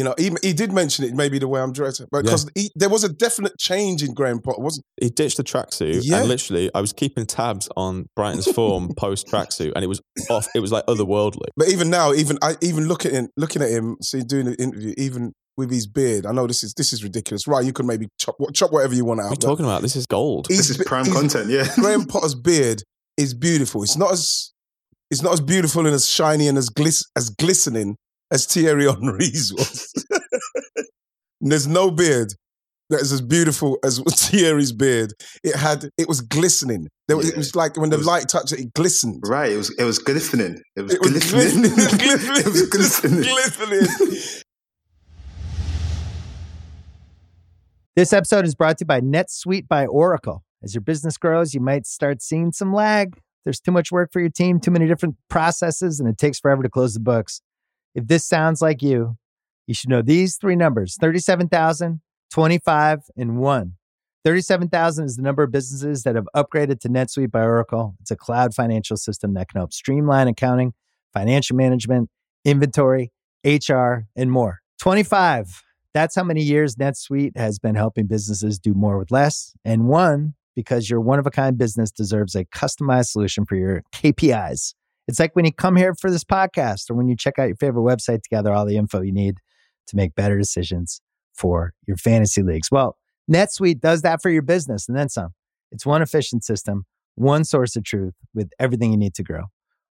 [0.00, 1.12] you know, even he did mention it.
[1.14, 4.62] Maybe the way I'm dressed, but because there was a definite change in Graham Potter,
[4.62, 4.86] wasn't?
[4.98, 6.20] he ditched the tracksuit Yeah.
[6.20, 10.46] and literally I was keeping tabs on Brighton's form post tracksuit and it was off
[10.54, 11.48] it was like otherworldly.
[11.56, 14.54] But even now, even I even look at him, looking at him, see doing the
[14.54, 16.24] interview, even with his beard.
[16.24, 17.46] I know this is this is ridiculous.
[17.46, 19.24] Right, you can maybe chop chop whatever you want out.
[19.30, 19.82] What are you talking about?
[19.82, 20.46] This is gold.
[20.48, 21.66] his This is prime his- content, yeah.
[21.74, 22.82] Graham Potter's beard
[23.18, 23.82] is beautiful.
[23.82, 24.52] It's not as
[25.10, 27.96] it's not as beautiful and as shiny and as glis- as glistening
[28.30, 29.92] as Thierry Henry's was.
[31.40, 32.34] And There's no beard
[32.90, 35.12] that is as beautiful as Thierry's beard.
[35.44, 36.88] It had it was glistening.
[37.08, 39.22] There was, It was like when the was- light touched it, it glistened.
[39.26, 40.60] Right, it was it was glistening.
[40.76, 41.70] It was, It was glistening.
[41.74, 42.36] glistening.
[42.36, 43.22] it was glistening.
[43.22, 44.42] glistening.
[47.96, 50.44] This episode is brought to you by NetSuite by Oracle.
[50.62, 53.18] As your business grows, you might start seeing some lag.
[53.44, 56.62] There's too much work for your team, too many different processes, and it takes forever
[56.62, 57.40] to close the books.
[57.94, 59.16] If this sounds like you,
[59.66, 62.00] you should know these three numbers 37,000,
[62.30, 63.72] 25, and 1.
[64.24, 67.94] 37,000 is the number of businesses that have upgraded to NetSuite by Oracle.
[68.00, 70.74] It's a cloud financial system that can help streamline accounting,
[71.14, 72.10] financial management,
[72.44, 73.12] inventory,
[73.44, 74.60] HR, and more.
[74.80, 75.62] 25.
[75.94, 79.54] That's how many years NetSuite has been helping businesses do more with less.
[79.64, 83.82] And one, because your one of a kind business deserves a customized solution for your
[83.94, 84.74] KPIs.
[85.10, 87.56] It's like when you come here for this podcast or when you check out your
[87.56, 89.38] favorite website to gather all the info you need
[89.88, 91.00] to make better decisions
[91.34, 92.70] for your fantasy leagues.
[92.70, 92.96] Well,
[93.28, 95.30] NetSuite does that for your business and then some.
[95.72, 96.84] It's one efficient system,
[97.16, 99.46] one source of truth with everything you need to grow.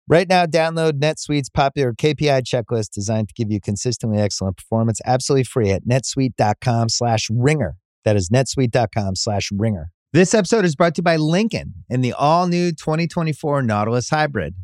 [0.09, 5.44] Right now, download NetSuite's popular KPI checklist designed to give you consistently excellent performance absolutely
[5.44, 7.77] free at netsuite.com slash ringer.
[8.05, 9.92] That is netsuite.com slash ringer.
[10.12, 14.57] This episode is brought to you by Lincoln and the all new 2024 Nautilus Hybrid.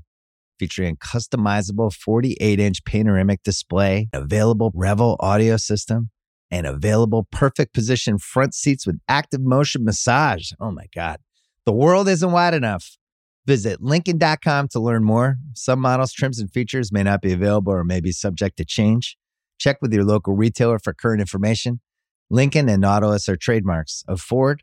[0.60, 6.10] Featuring customizable 48 inch panoramic display, available Revel audio system,
[6.50, 10.52] and available perfect position front seats with active motion massage.
[10.60, 11.16] Oh my God.
[11.64, 12.98] The world isn't wide enough.
[13.46, 15.38] Visit Lincoln.com to learn more.
[15.54, 19.16] Some models, trims, and features may not be available or may be subject to change.
[19.58, 21.80] Check with your local retailer for current information.
[22.28, 24.62] Lincoln and Nautilus are trademarks of Ford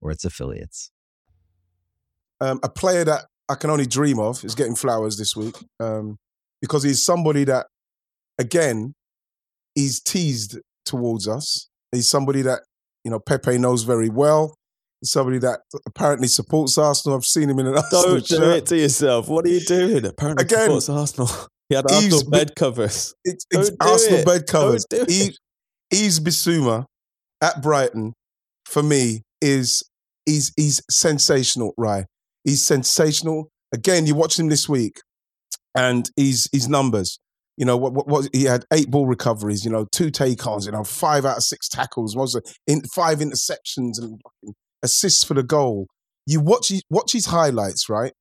[0.00, 0.92] or its affiliates.
[2.40, 6.16] Um, a player that I can only dream of is getting flowers this week um,
[6.62, 7.66] because he's somebody that,
[8.38, 8.94] again,
[9.74, 11.68] he's teased towards us.
[11.92, 12.60] He's somebody that,
[13.04, 14.54] you know, Pepe knows very well.
[15.00, 17.18] He's somebody that apparently supports Arsenal.
[17.18, 18.56] I've seen him in an Arsenal Don't do shirt.
[18.56, 19.28] it to yourself.
[19.28, 20.06] What are you doing?
[20.06, 21.28] Apparently, Again, supports Arsenal.
[21.70, 23.14] He had Arsenal bed covers.
[23.24, 24.26] It's, it's Arsenal it.
[24.26, 24.84] bed covers.
[25.08, 26.84] He's Bissouma
[27.40, 28.12] at Brighton.
[28.66, 29.82] For me, is
[30.26, 32.04] he's he's sensational, right?
[32.44, 33.50] He's sensational.
[33.72, 35.00] Again, you watch him this week,
[35.74, 37.18] and he's his numbers.
[37.56, 38.06] You know what, what?
[38.06, 39.64] What he had eight ball recoveries.
[39.64, 40.66] You know, two take-ons.
[40.66, 42.16] You know, five out of six tackles.
[42.16, 44.20] Was in five interceptions and
[44.82, 45.86] assists for the goal.
[46.26, 48.12] You watch his, watch his highlights, right?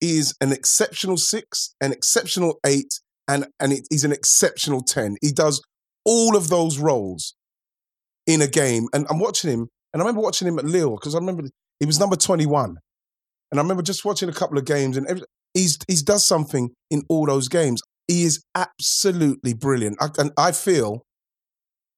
[0.00, 5.16] He is an exceptional six, an exceptional eight, and and it, he's an exceptional ten.
[5.20, 5.62] He does
[6.04, 7.34] all of those roles
[8.26, 11.14] in a game, and I'm watching him, and I remember watching him at Lille because
[11.14, 11.44] I remember
[11.78, 12.78] he was number twenty one,
[13.50, 15.22] and I remember just watching a couple of games, and every,
[15.54, 17.80] he's he's does something in all those games.
[18.08, 21.02] He is absolutely brilliant, I, and I feel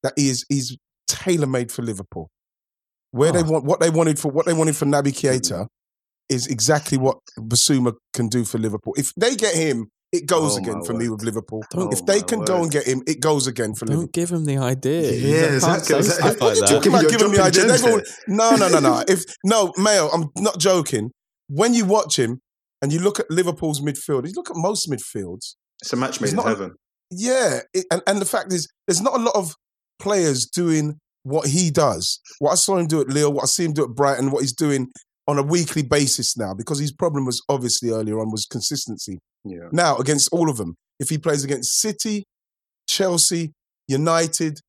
[0.02, 0.76] that he is he's
[1.08, 2.28] tailor made for Liverpool.
[3.12, 3.50] Where they Oh.
[3.50, 5.66] want what they wanted for what they wanted for Naby Keita
[6.28, 8.94] is exactly what Basuma can do for Liverpool.
[8.96, 11.62] If they get him, it goes Oh, again my for me with Liverpool.
[11.70, 14.02] Don't- if they my can go and get him, it goes again for Liverpool.
[14.06, 15.12] Don't give him the idea.
[15.12, 15.86] Yeah, exactly.
[15.88, 16.12] say Exactly.
[16.14, 17.80] stuff What like you talking about me- giving me you're ideas?
[17.82, 19.04] dropping They've all- No, no, no, no.
[19.08, 21.10] If no, Mayo, I'm not joking.
[21.54, 22.40] When you watch him
[22.80, 25.56] and you look at Liverpool's midfield, you look at most midfields.
[25.82, 26.76] It's a match made in heaven.
[27.10, 29.54] Yeah, it, and and the fact is, there's not a lot of
[29.98, 32.20] players doing what he does.
[32.38, 34.40] What I saw him do at Lille, what I see him do at Brighton, what
[34.40, 34.88] he's doing
[35.28, 39.18] on a weekly basis now, because his problem was obviously earlier on was consistency.
[39.44, 39.68] Yeah.
[39.72, 42.24] Now against all of them, if he plays against City,
[42.88, 43.52] Chelsea,
[43.88, 44.60] United,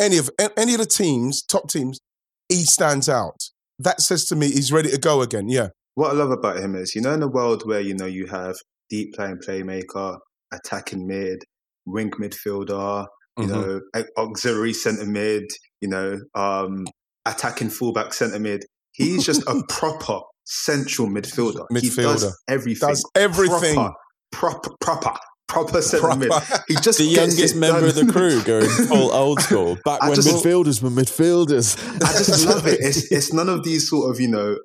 [0.00, 2.00] any of any of the teams, top teams,
[2.48, 3.36] he stands out.
[3.78, 5.48] That says to me he's ready to go again.
[5.48, 8.06] Yeah, What I love about him is, you know, in a world where, you know,
[8.06, 8.56] you have
[8.90, 10.18] deep playing playmaker,
[10.52, 11.38] attacking mid,
[11.86, 13.06] wing midfielder,
[13.38, 13.48] you Mhm.
[13.50, 13.80] know,
[14.16, 15.44] auxiliary centre mid,
[15.80, 16.84] you know, um,
[17.26, 18.64] attacking fullback centre mid.
[18.92, 21.64] He's just a proper central midfielder.
[21.80, 22.88] He does everything.
[22.88, 23.74] does everything.
[23.74, 23.94] Proper,
[24.32, 26.30] proper, proper, proper centre mid.
[26.68, 29.76] He just The youngest member of the crew going full old school.
[29.84, 31.76] Back I when just- midfielders were midfielders.
[32.02, 32.78] I just love it.
[32.80, 34.58] It's it's none of these sort of you know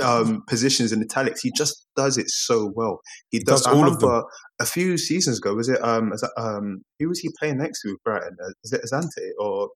[0.00, 1.40] um, positions in italics.
[1.42, 3.00] He just does it so well.
[3.30, 3.62] He does.
[3.62, 4.22] does I all of them.
[4.60, 5.54] a few seasons ago.
[5.54, 8.36] Was it um, is that, um who was he playing next to with Brighton?
[8.42, 9.68] Uh, Is it Azante or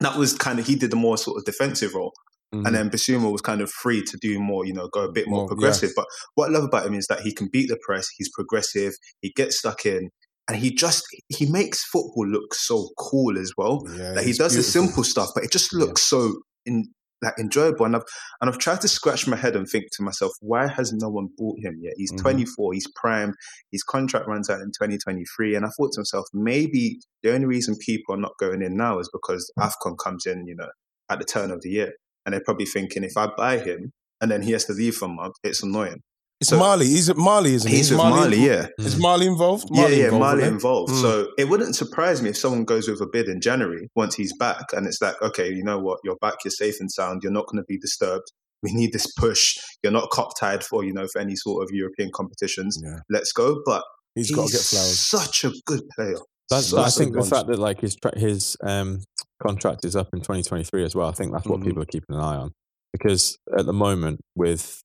[0.00, 2.12] that was kind of he did the more sort of defensive role,
[2.54, 2.66] Mm.
[2.66, 4.64] and then Bissouma was kind of free to do more.
[4.64, 5.48] You know, go a bit more More, yeah.
[5.48, 5.90] progressive.
[5.94, 8.06] But what I love about him is that he can beat the press.
[8.16, 8.94] He's progressive.
[9.20, 10.08] He gets stuck in.
[10.50, 13.82] And he just he makes football look so cool as well.
[13.94, 16.84] Yeah, Like he does the simple stuff, but it just looks so in,
[17.22, 17.84] like enjoyable.
[17.86, 18.04] And I've
[18.40, 21.28] and I've tried to scratch my head and think to myself, why has no one
[21.36, 21.94] bought him yet?
[21.96, 22.22] He's Mhm.
[22.22, 23.34] 24, he's primed,
[23.72, 25.54] his contract runs out in 2023.
[25.54, 28.98] And I thought to myself, maybe the only reason people are not going in now
[28.98, 30.68] is because AFCON comes in, you know,
[31.10, 31.92] at the turn of the year.
[32.24, 35.06] And they're probably thinking if I buy him and then he has to leave for
[35.06, 36.02] a month, it's annoying.
[36.40, 36.86] It's So- Mali.
[36.86, 37.76] He's at Mali, isn't he?
[37.78, 38.70] He's Is with Mali, involved?
[38.78, 38.84] yeah.
[38.86, 39.68] Is Mali involved?
[39.72, 40.92] yeah, yeah, involved, Mali isn't involved.
[40.92, 41.00] Mm.
[41.02, 44.32] So it wouldn't surprise me if someone goes with a bid in January once he's
[44.38, 47.32] back, and it's like, okay, you know what, you're back, you're safe and sound, you're
[47.32, 48.30] not going to be disturbed.
[48.62, 49.56] We need this push.
[49.82, 52.78] You're not cock tied for you know for any sort of European competitions.
[52.82, 52.98] Yeah.
[53.10, 53.60] Let's go.
[53.64, 53.82] But
[54.14, 54.98] He's he's, got to get flowers.
[55.08, 56.18] such a good player.
[56.50, 59.02] That's, So- I think the fact that like his tra- his um,
[59.42, 61.08] contract is up in 2023 as well.
[61.08, 61.64] I think that's what Mhm.
[61.66, 62.52] people are keeping an eye on
[62.92, 64.80] because at the moment with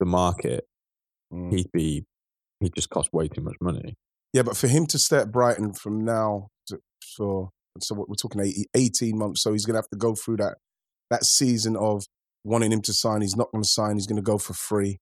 [0.00, 0.64] the market,
[1.34, 1.52] Mm.
[1.52, 2.04] he'd be
[2.60, 3.94] he'd just cost way too much money.
[4.32, 6.78] Yeah, but for him to stay at Brighton from now to,
[7.16, 10.14] for so what we're talking 80, 18 months, so he's going to have to go
[10.14, 10.56] through that
[11.10, 12.04] that season of
[12.44, 13.20] wanting him to sign.
[13.20, 13.96] He's not going to sign.
[13.96, 14.98] He's going to go for free.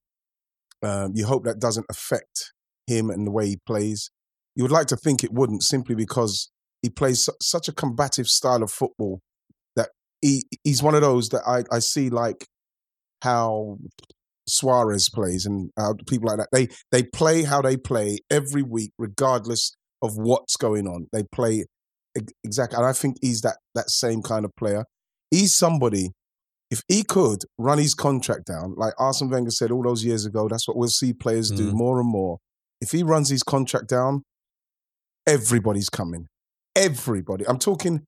[0.81, 2.51] Um, you hope that doesn't affect
[2.87, 4.09] him and the way he plays.
[4.55, 8.27] You would like to think it wouldn't, simply because he plays su- such a combative
[8.27, 9.21] style of football
[9.75, 9.89] that
[10.21, 12.47] he he's one of those that I, I see like
[13.21, 13.77] how
[14.47, 16.49] Suarez plays and how people like that.
[16.51, 21.07] They they play how they play every week, regardless of what's going on.
[21.13, 21.65] They play
[22.17, 24.85] ex- exactly, and I think he's that that same kind of player.
[25.31, 26.11] He's somebody.
[26.71, 30.47] If he could run his contract down, like Arsene Wenger said all those years ago,
[30.49, 31.73] that's what we'll see players do Mhm.
[31.73, 32.39] more and more.
[32.81, 34.23] If he runs his contract down,
[35.27, 36.27] everybody's coming.
[36.75, 37.45] Everybody.
[37.47, 38.01] I'm talking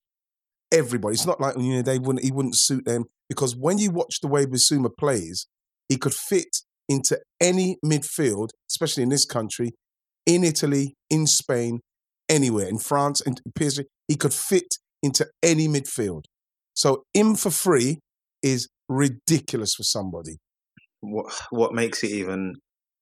[0.72, 1.14] everybody.
[1.14, 4.20] It's not like you know they wouldn't he wouldn't suit them because when you watch
[4.22, 5.46] the way Bissouma plays,
[5.90, 6.58] he could fit
[6.90, 9.72] into any midfield, especially in this country,
[10.26, 11.80] in Italy, in Spain,
[12.30, 13.84] anywhere, in France, in PSG.
[14.08, 16.24] He could fit into any midfield.
[16.74, 18.00] So him for free
[18.44, 20.38] is ridiculous for somebody.
[21.02, 22.54] what what makes it even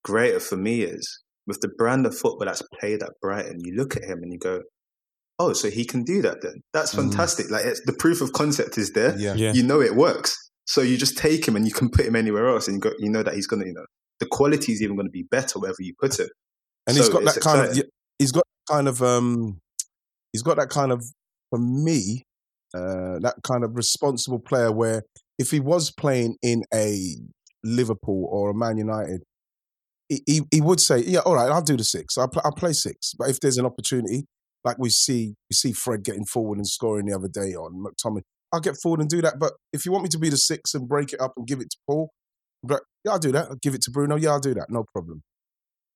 [0.04, 3.96] greater for me is with the brand of football that's played at Brighton, you look
[3.96, 4.62] at him and you go,
[5.40, 6.56] "Oh, so he can do that then?
[6.74, 6.96] That's Mhm.
[7.04, 7.50] fantastic!
[7.50, 9.18] Like it's, the proof of concept is there.
[9.18, 9.36] Yeah.
[9.36, 9.54] Yeah.
[9.54, 10.36] You know it works.
[10.66, 12.92] So you just take him and you can put him anywhere else, and you, go,
[13.00, 13.86] you know that he's gonna, you know,
[14.20, 16.30] the quality is even going to be better wherever you put him.
[16.88, 17.84] And he's got that kind of
[18.20, 19.60] he's got kind of um
[20.32, 21.04] he's got that kind of
[21.50, 22.24] for me
[22.74, 25.04] uh that kind of responsible player where
[25.38, 27.16] if he was playing in a
[27.64, 29.24] Liverpool or a Man United
[30.10, 32.18] he, he, he would say yeah all right I'll do the six.
[32.18, 33.14] I'll, pl- I'll play six.
[33.18, 34.26] But if there's an opportunity
[34.64, 38.24] like we see we see Fred getting forward and scoring the other day on McTominay
[38.54, 40.74] I'll get forward and do that but if you want me to be the six
[40.74, 42.12] and break it up and give it to Paul
[42.64, 44.86] but yeah I'll do that I'll give it to Bruno yeah I'll do that no
[44.94, 45.22] problem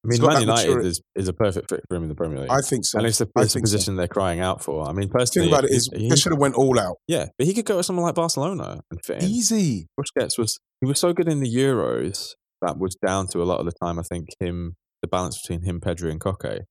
[0.05, 2.51] I mean, Man United is, is a perfect fit for him in the Premier League.
[2.51, 3.73] I think so and it's I it's a think so.
[3.73, 4.87] position they're crying out for.
[4.87, 6.97] I mean, The personally, thing about it is, he- they should have went all out.
[7.07, 9.29] yeah, but he could go to someone like Barcelona and fit in.
[9.29, 9.87] Easy.
[9.99, 13.59] Busquets was he was so good in the Euros that was down to a lot
[13.59, 13.99] of the time.
[13.99, 16.61] I think him the balance between him, Pedri, and Koke.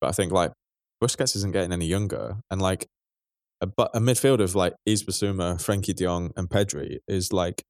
[0.00, 0.50] But I think like
[1.02, 2.86] Busquets isn't getting any younger, and like
[3.64, 7.62] a, bu- a midfield of like Yves Bissouma, Frankie De Jong, and Pedri is like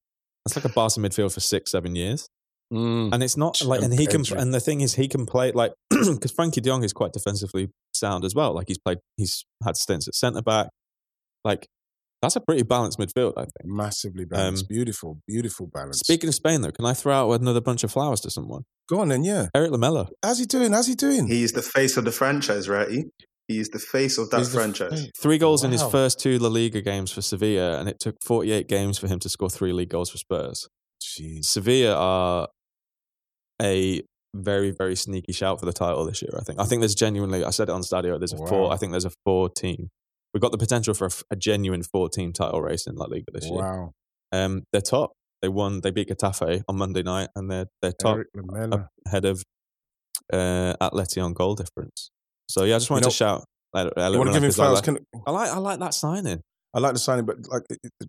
[0.46, 2.28] it's like a Barca midfield for six, seven years.
[2.72, 5.52] And it's not like, And and he can, and the thing is, he can play
[5.52, 8.52] like because Frankie De Jong is quite defensively sound as well.
[8.52, 10.68] Like he's played, he's had stints at centre back.
[11.44, 11.68] Like
[12.20, 13.64] that's a pretty balanced midfield, I think.
[13.64, 14.64] Massively balanced.
[14.64, 16.00] Um, beautiful, beautiful balance.
[16.00, 18.62] Speaking of Spain, though, can I throw out another bunch of flowers to someone?
[18.88, 19.48] Go on then, yeah.
[19.54, 20.08] Erik Lamela.
[20.22, 20.72] How's he doing?
[20.72, 21.28] How's he doing?
[21.28, 23.04] He's the face of the franchise, right?
[23.48, 23.56] He?
[23.56, 25.06] He's the face of that He's franchise.
[25.06, 28.16] fa- Three goals in his first two La Liga games for Sevilla, and it took
[28.24, 30.68] 48 games for him to score three league goals for Spurs.
[31.02, 31.44] Jeez.
[31.44, 32.48] Sevilla are
[33.62, 34.02] a
[34.34, 36.58] very, very sneaky shout for the title this year, I think.
[36.60, 38.46] I think there's genuinely, I said it on Stadio, there's a Wow.
[38.46, 39.90] four, I think there's a four team.
[40.32, 43.44] We've got the potential for a genuine four team title race in La Liga this
[43.44, 43.60] year.
[43.60, 43.92] Wow.
[44.32, 45.12] Um, they're top.
[45.42, 48.28] They won, they beat Getafe on Monday night, and they're, they're top Eric
[49.06, 49.44] ahead of
[50.32, 52.10] uh, Atleti on goal difference.
[52.48, 53.44] So yeah, I just wanted know- to shout.
[53.72, 54.80] Like, You want to give him flowers?
[54.80, 56.40] Can, I like I like that signing.
[56.76, 57.62] I like the signing, but like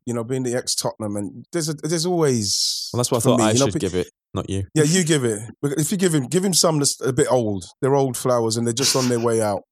[0.05, 2.89] you know, being the ex Tottenham, and there's a, there's always.
[2.93, 4.63] Well, that's what I thought me, I you know, should give it, not you.
[4.75, 5.41] Yeah, you give it.
[5.61, 7.65] But if you give him, give him some that's a bit old.
[7.81, 9.63] They're old flowers, and they're just on their way out.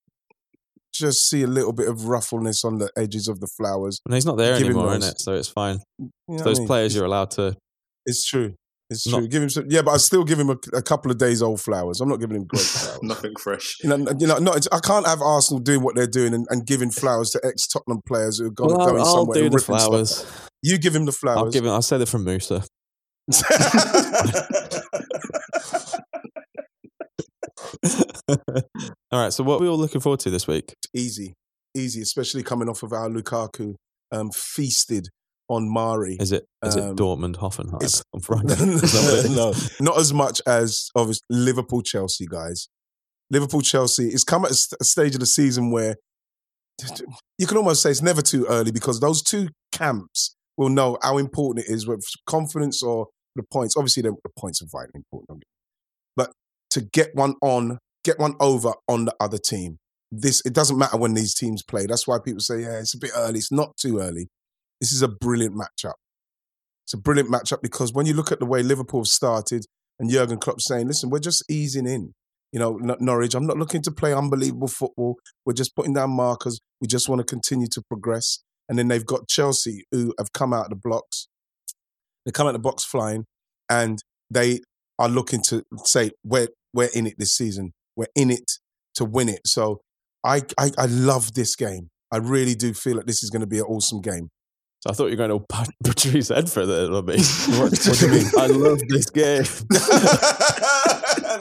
[0.94, 4.00] Just see a little bit of ruffleness on the edges of the flowers.
[4.06, 5.08] And he's not there Give anymore, those.
[5.10, 5.80] it, so it's fine.
[6.00, 6.68] You know Those I mean?
[6.68, 7.56] players you're allowed to.
[8.06, 8.54] It's true.
[8.98, 9.66] It's Not- Give him some.
[9.70, 12.00] Yeah, but I still give him a, a couple of days old flowers.
[12.02, 13.00] I'm not giving him great flowers.
[13.04, 13.78] Nothing fresh.
[13.84, 16.66] You know, you know, not, I can't have Arsenal doing what they're doing and, and
[16.66, 19.50] giving flowers to ex Tottenham players who are going, Well, going I'll, I'll somewhere do
[19.50, 19.86] the ripping stuff.
[19.88, 20.26] flowers.
[20.62, 21.38] You give him the flowers.
[21.38, 21.70] I'll give it.
[21.70, 22.64] I'll say that from Musa.
[29.12, 29.34] all right.
[29.34, 30.74] So what are we all looking forward to this week?
[30.96, 31.34] easy,
[31.76, 33.76] easy, especially coming off of our Lukaku
[34.12, 35.08] um, feasted
[35.56, 36.18] on Mari.
[36.20, 38.54] Is it is Um, it Dortmund Hoffenheim it's- on Friday?
[38.54, 39.80] Is that what it is?
[39.80, 42.68] no, not as much as obviously Liverpool Chelsea guys.
[43.32, 45.96] Liverpool Chelsea it's come at a st- a stage of the season where
[47.38, 51.18] you can almost say it's never too early because those two camps will know how
[51.18, 53.76] important it is with confidence or the points.
[53.78, 55.52] Obviously, the, points are vitally important, don't get me-
[56.16, 56.32] but
[56.72, 59.78] to get one on, get one over on the other team.
[60.12, 61.86] This it doesn't matter when these teams play.
[61.88, 63.40] That's why people say, yeah, it's a bit early.
[63.40, 64.28] It's not too early.
[64.84, 65.94] This is a brilliant matchup.
[66.86, 69.64] It's a brilliant matchup because when you look at the way Liverpool have started
[69.98, 72.14] and Jurgen Klopp saying, listen, we're just easing in.
[72.52, 75.16] You know, Norwich, I'm not looking to play unbelievable football.
[75.46, 76.60] We're just putting down markers.
[76.82, 78.40] We just want to continue to progress.
[78.68, 81.30] And then they've got Chelsea who have come out of the blocks.
[82.26, 83.24] They come out of the box flying,
[83.70, 84.60] and they
[85.00, 87.72] are looking to say we're we're in it this season.
[87.96, 88.52] We're in it
[88.96, 89.48] to win it.
[89.48, 89.80] So
[90.26, 91.88] I I, I love this game.
[92.12, 94.28] I really do feel that this is going to be an awesome game.
[94.84, 97.22] So I thought you were going to butcher his head for a little bit.
[97.52, 98.26] What, what do you mean?
[98.38, 99.44] I love this game.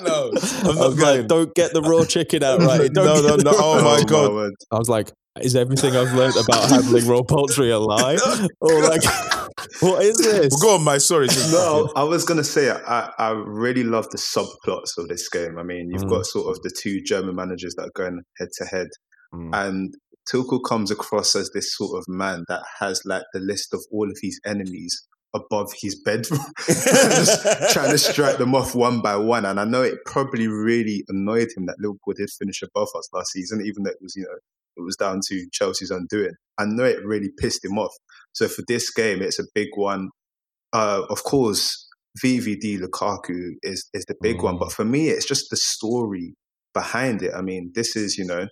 [0.04, 1.18] no, I I'm not was going.
[1.18, 2.88] like, don't get the raw chicken out right.
[2.92, 3.50] Don't no, no, no.
[3.54, 4.32] Oh my god.
[4.32, 4.52] word.
[4.70, 8.16] I was like, is everything I've learned about handling raw poultry a lie?
[8.60, 9.02] Or like,
[9.80, 10.48] what is this?
[10.52, 11.00] Well, go on, Mike.
[11.00, 11.26] Sorry.
[11.50, 15.58] No, I was gonna say I, I really love the subplots of this game.
[15.58, 16.10] I mean, you've Mm.
[16.10, 18.86] got sort of the two German managers that are going head to head,
[19.34, 19.50] Mm.
[19.66, 19.94] and
[20.30, 24.10] Tuchel comes across as this sort of man that has like the list of all
[24.10, 26.40] of his enemies above his bedroom,
[27.70, 29.44] trying to strike them off one by one.
[29.44, 33.32] And I know it probably really annoyed him that Liverpool did finish above us last
[33.32, 34.38] season, even though it was you know
[34.76, 36.32] it was down to Chelsea's undoing.
[36.58, 37.92] I know it really pissed him off.
[38.32, 40.10] So for this game, it's a big one.
[40.72, 41.88] Uh, of course,
[42.22, 44.60] VVD Lukaku is is the big one, Mm.
[44.60, 46.34] but for me, it's just the story
[46.74, 47.32] behind it.
[47.34, 48.46] I mean, this is you know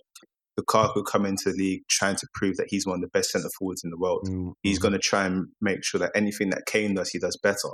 [0.60, 3.48] Lukaku coming to the league trying to prove that he's one of the best centre
[3.58, 4.28] forwards in the world.
[4.28, 4.82] Mm, He's mm.
[4.82, 7.70] going to try and make sure that anything that Kane does, he does better.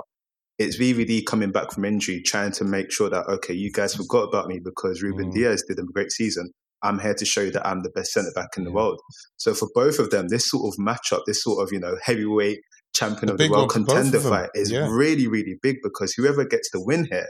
[0.59, 4.23] It's VVD coming back from injury, trying to make sure that okay, you guys forgot
[4.29, 5.33] about me because Ruben Mm.
[5.33, 6.49] Dias did a great season.
[6.83, 8.75] I'm here to show you that I'm the best centre back in the Yeah.
[8.75, 8.99] world.
[9.37, 12.59] So for both of them, this sort of matchup, this sort of you know heavyweight
[12.95, 14.87] champion The of the world one for both contender fight is Yeah.
[14.89, 17.27] really really big because whoever gets the win here,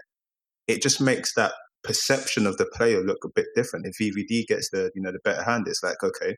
[0.68, 1.52] it just makes that
[1.88, 3.88] perception of the player look a bit different.
[3.88, 6.36] If VVD gets the you know the better hand, it's like okay,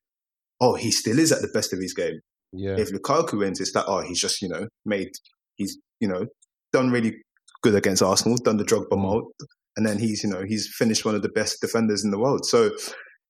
[0.62, 2.20] oh he still is at the best of his game
[2.54, 2.78] Yeah.
[2.78, 5.12] if Lukaku wins, it's like, oh, he's just, you know, made,
[5.56, 6.26] he's, you know,
[6.74, 7.14] done really
[7.62, 9.22] good against Arsenal, done the Drogba Mm.
[9.78, 12.46] and then he's, you know, he's finished one of the best defenders in the world.
[12.46, 12.72] So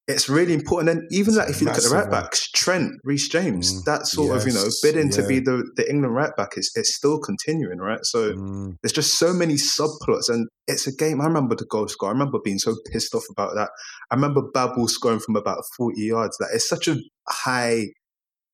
[0.08, 0.90] it's really important.
[0.90, 2.22] And even It's like if you look at the right one.
[2.62, 3.86] Trent, Reece James, Mm.
[3.86, 6.70] that sort of, you know, Yes, bidding to be the, the England right back is
[6.76, 8.04] it's still continuing, right?
[8.04, 8.76] So Mm.
[8.82, 11.22] there's just so many subplots, and it's a game.
[11.22, 12.10] I remember the goal score.
[12.10, 13.70] I remember being so pissed off about that.
[14.12, 16.38] I remember Babel scoring from about 40 yards.
[16.40, 16.98] That it's such a
[17.30, 17.88] high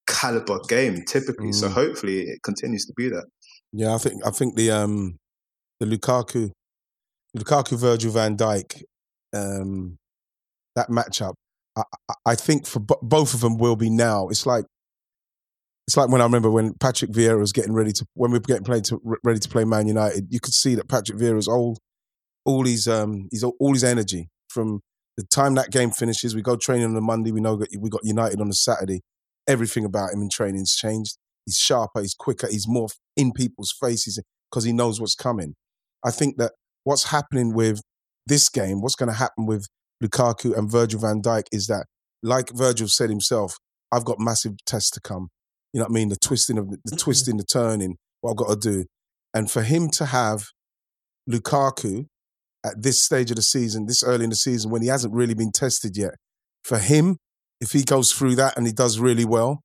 [0.07, 1.51] caliber game, typically.
[1.51, 1.73] So Mm.
[1.73, 3.25] hopefully it continues to be that.
[3.71, 5.17] Yeah, I think I think the um
[5.79, 6.51] the Lukaku
[7.37, 8.83] Lukaku Virgil van Dijk
[9.33, 9.97] um
[10.75, 11.33] that matchup
[11.78, 11.84] I,
[12.26, 14.28] I- think for bo- both of them will be now.
[14.30, 14.65] It's like
[15.88, 18.41] it's like when I remember when Patrick Vieira was getting ready to when we were
[18.43, 20.28] getting played to ready to play Man United.
[20.30, 21.78] You could see that Patrick Vieira's all
[22.43, 24.82] all his um he's all, his energy from
[25.17, 26.36] the time that game finishes.
[26.36, 27.32] We go training on a Monday.
[27.32, 29.01] We know that we got United on a Saturday.
[29.47, 31.17] Everything about him in training's changed.
[31.45, 32.01] He's sharper.
[32.01, 32.47] He's quicker.
[32.49, 34.19] He's more in people's faces
[34.49, 35.53] because he knows what's coming.
[36.03, 36.53] I think that
[36.84, 37.82] what's happening with
[38.26, 39.67] this game, what's going to happen with
[40.03, 41.85] Lukaku and Virgil van Dijk is that,
[42.21, 43.57] like Virgil said himself,
[43.91, 45.29] I've got massive tests to come.
[45.73, 46.09] You know what I mean?
[46.09, 46.97] The twisting of the, the mm-hmm.
[46.97, 48.85] twisting, the turning, what I've got to do.
[49.33, 50.45] And for him to have
[51.29, 52.05] Lukaku
[52.65, 55.33] at this stage of the season, this early in the season, when he hasn't really
[55.33, 56.15] been tested yet,
[56.63, 57.17] for him,
[57.61, 59.61] if he goes through that and he does really well,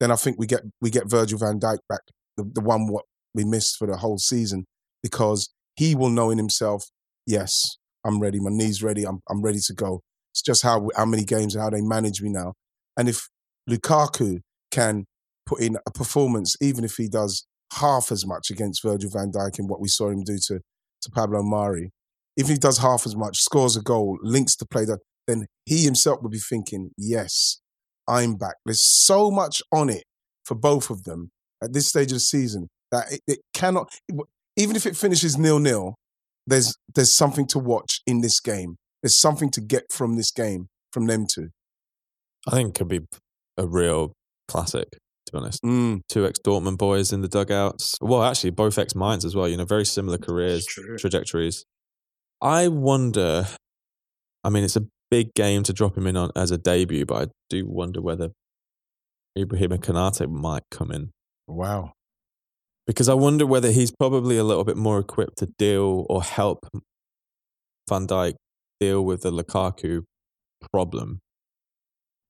[0.00, 2.00] then I think we get we get Virgil van Dijk back,
[2.36, 3.04] the, the one what
[3.34, 4.64] we missed for the whole season,
[5.02, 6.84] because he will know in himself,
[7.26, 10.00] yes, I'm ready, my knees ready, I'm I'm ready to go.
[10.32, 12.54] It's just how how many games and how they manage me now.
[12.96, 13.28] And if
[13.68, 14.40] Lukaku
[14.70, 15.04] can
[15.46, 19.58] put in a performance, even if he does half as much against Virgil van Dijk
[19.58, 20.60] and what we saw him do to
[21.02, 21.90] to Pablo Mari,
[22.36, 24.84] even if he does half as much, scores a goal, links to play
[25.26, 27.60] then he himself would be thinking, yes,
[28.08, 28.56] I'm back.
[28.64, 30.04] There's so much on it
[30.44, 31.30] for both of them
[31.62, 33.88] at this stage of the season that it, it cannot,
[34.56, 35.94] even if it finishes nil nil,
[36.50, 38.76] there's there's something to watch in this game.
[39.02, 41.48] There's something to get from this game from them two.
[42.46, 43.00] I think it could be
[43.56, 44.12] a real
[44.48, 45.62] classic, to be honest.
[45.62, 47.96] Mm, Two ex Dortmund boys in the dugouts.
[48.00, 49.48] Well, actually, both ex Mainz as well.
[49.48, 50.66] You know, very similar careers,
[50.98, 51.64] trajectories.
[52.42, 53.46] I wonder.
[54.42, 57.22] I mean, it's a big game to drop him in on as a debut, but
[57.22, 58.30] I do wonder whether
[59.38, 61.10] Ibrahim Konaté might come in
[61.50, 61.92] wow.
[62.90, 66.66] Because I wonder whether he's probably a little bit more equipped to deal or help
[67.88, 68.34] Van Dijk
[68.80, 70.02] deal with the Lukaku
[70.72, 71.20] problem.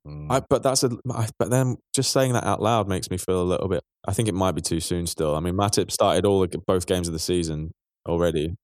[0.06, 0.26] Mm.
[0.30, 0.90] I, but that's a.
[1.10, 3.82] I, but then just saying that out loud makes me feel a little bit.
[4.06, 5.06] I think it might be too soon.
[5.06, 7.70] Still, I mean, Matip started all the, both games of the season
[8.06, 8.54] already.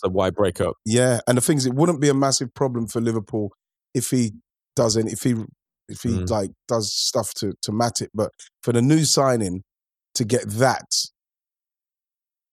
[0.00, 0.74] So why break up?
[0.84, 3.52] Yeah, and the thing is, it wouldn't be a massive problem for Liverpool
[3.94, 4.32] if he
[4.74, 5.34] doesn't, if he
[5.88, 6.30] if he Mm.
[6.30, 8.30] like does stuff to to Matip, but
[8.62, 9.62] for the new signing
[10.14, 10.86] to get that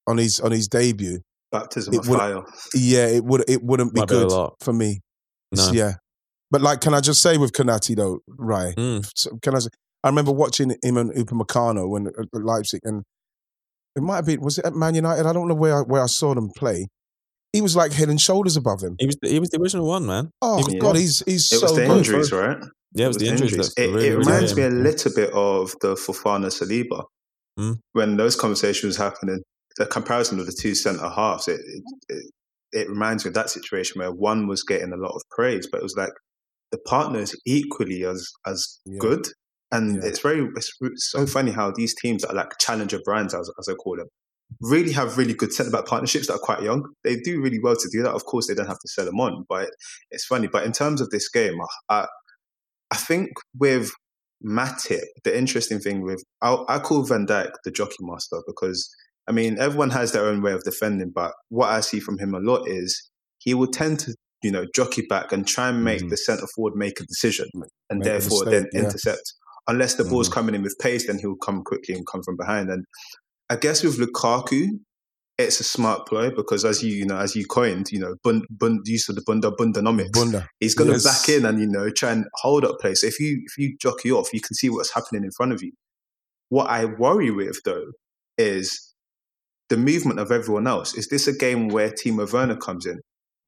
[0.08, 1.20] on his on his debut,
[1.52, 2.42] Baptism It of fire.
[2.74, 4.56] yeah, it would it wouldn't be Might good lot.
[4.62, 5.02] for me.
[5.54, 5.72] No.
[5.72, 5.94] Yeah,
[6.50, 8.76] but like, can I just say with Konaté though, right?
[8.76, 9.10] Mm.
[9.16, 9.60] So can I?
[9.60, 9.70] Say,
[10.04, 13.04] I remember watching him and Upamecano when at Leipzig, and
[13.96, 14.42] It might have been.
[14.42, 15.26] Was it at Man United?
[15.26, 16.88] I don't know where I, where I saw them play.
[17.54, 18.96] He was like head and shoulders above him.
[18.98, 20.32] He was he was the original one, man.
[20.42, 21.98] Oh He was- God, he's he's It so was the good.
[21.98, 22.58] injuries, right?
[22.94, 23.74] Yeah, it was the injuries.
[23.76, 27.04] that It, really, it really reminds hurt me a little bit of the Fofana Saliba
[27.60, 27.80] Mm.
[27.92, 29.42] when those conversations were happening.
[29.78, 31.62] The comparison of the two centre halves, it,
[32.10, 32.26] it,
[32.74, 35.80] it reminds me of that situation where one was getting a lot of praise, but
[35.80, 36.14] it was like
[36.72, 39.00] the partner is equally as as Yeah.
[39.00, 39.28] good.
[39.72, 40.10] And Yeah.
[40.10, 40.72] it's very it's
[41.12, 44.08] so funny how these teams are like challenger brands, as, as I call them,
[44.62, 46.84] really have really good centre back partnerships that are quite young.
[47.04, 48.12] They do really well to do that.
[48.14, 49.70] Of course, they don't have to sell them on, but
[50.12, 50.48] it's funny.
[50.48, 51.58] But in terms of this game,
[51.90, 52.08] I
[52.92, 53.92] I think with
[54.44, 58.90] Matip, the interesting thing with I, I call Van Dijk the jockey master because
[59.28, 62.34] I mean everyone has their own way of defending, but what I see from him
[62.34, 63.10] a lot is
[63.40, 66.10] he will tend to you know jockey back and try and make Mhm.
[66.10, 67.48] the centre forward make a decision
[67.90, 68.80] and Make therefore mistake, then yeah.
[68.88, 69.34] intercept.
[69.68, 70.34] Unless the ball's Mhm.
[70.34, 72.70] coming in with pace, then he'll come quickly and come from behind.
[72.72, 72.84] And
[73.50, 74.68] I guess with Lukaku,
[75.38, 78.46] it's a smart play because as you you know as you coined, you know, bund,
[78.50, 80.12] bund, use of the bunda bundanomics.
[80.14, 80.48] Bunda.
[80.60, 81.04] He's going to Yes.
[81.04, 82.96] back in and you know try and hold up play.
[82.96, 85.62] So if you if you jockey off, you can see what's happening in front of
[85.64, 85.72] you.
[86.50, 87.86] What I worry with though
[88.38, 88.91] is
[89.72, 90.94] the movement of everyone else.
[90.96, 93.00] Is this a game where Timo Werner comes in?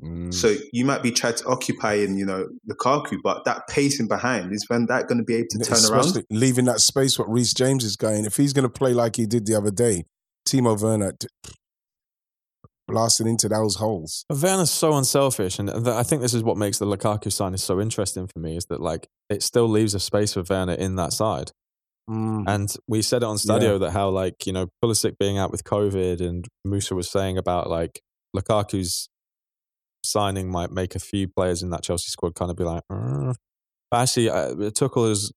[0.01, 0.33] Mm.
[0.33, 4.53] So you might be trying to occupy in you know Lukaku, but that pacing behind
[4.53, 6.23] is when Dijk going to be able to turn around?
[6.31, 8.25] Leaving that space what Reece James is going.
[8.25, 10.05] If he's going to play like he did the other day,
[10.47, 11.27] Timo Werner t-
[12.87, 14.25] blasting into those holes.
[14.29, 17.63] Werner's so unselfish, and th- I think this is what makes the Lukaku sign is
[17.63, 18.55] so interesting for me.
[18.55, 21.51] Is that like it still leaves a space for Werner in that side,
[22.09, 22.43] Mm.
[22.47, 25.63] and we said it on Stadio that how like you know Pulisic being out with
[25.63, 28.01] COVID, and Musa was saying about like
[28.35, 29.07] Lukaku's
[30.03, 33.33] signing might make a few players in that Chelsea squad kind of be like, "Uh."
[33.89, 35.31] but actually, uh, Tuchel has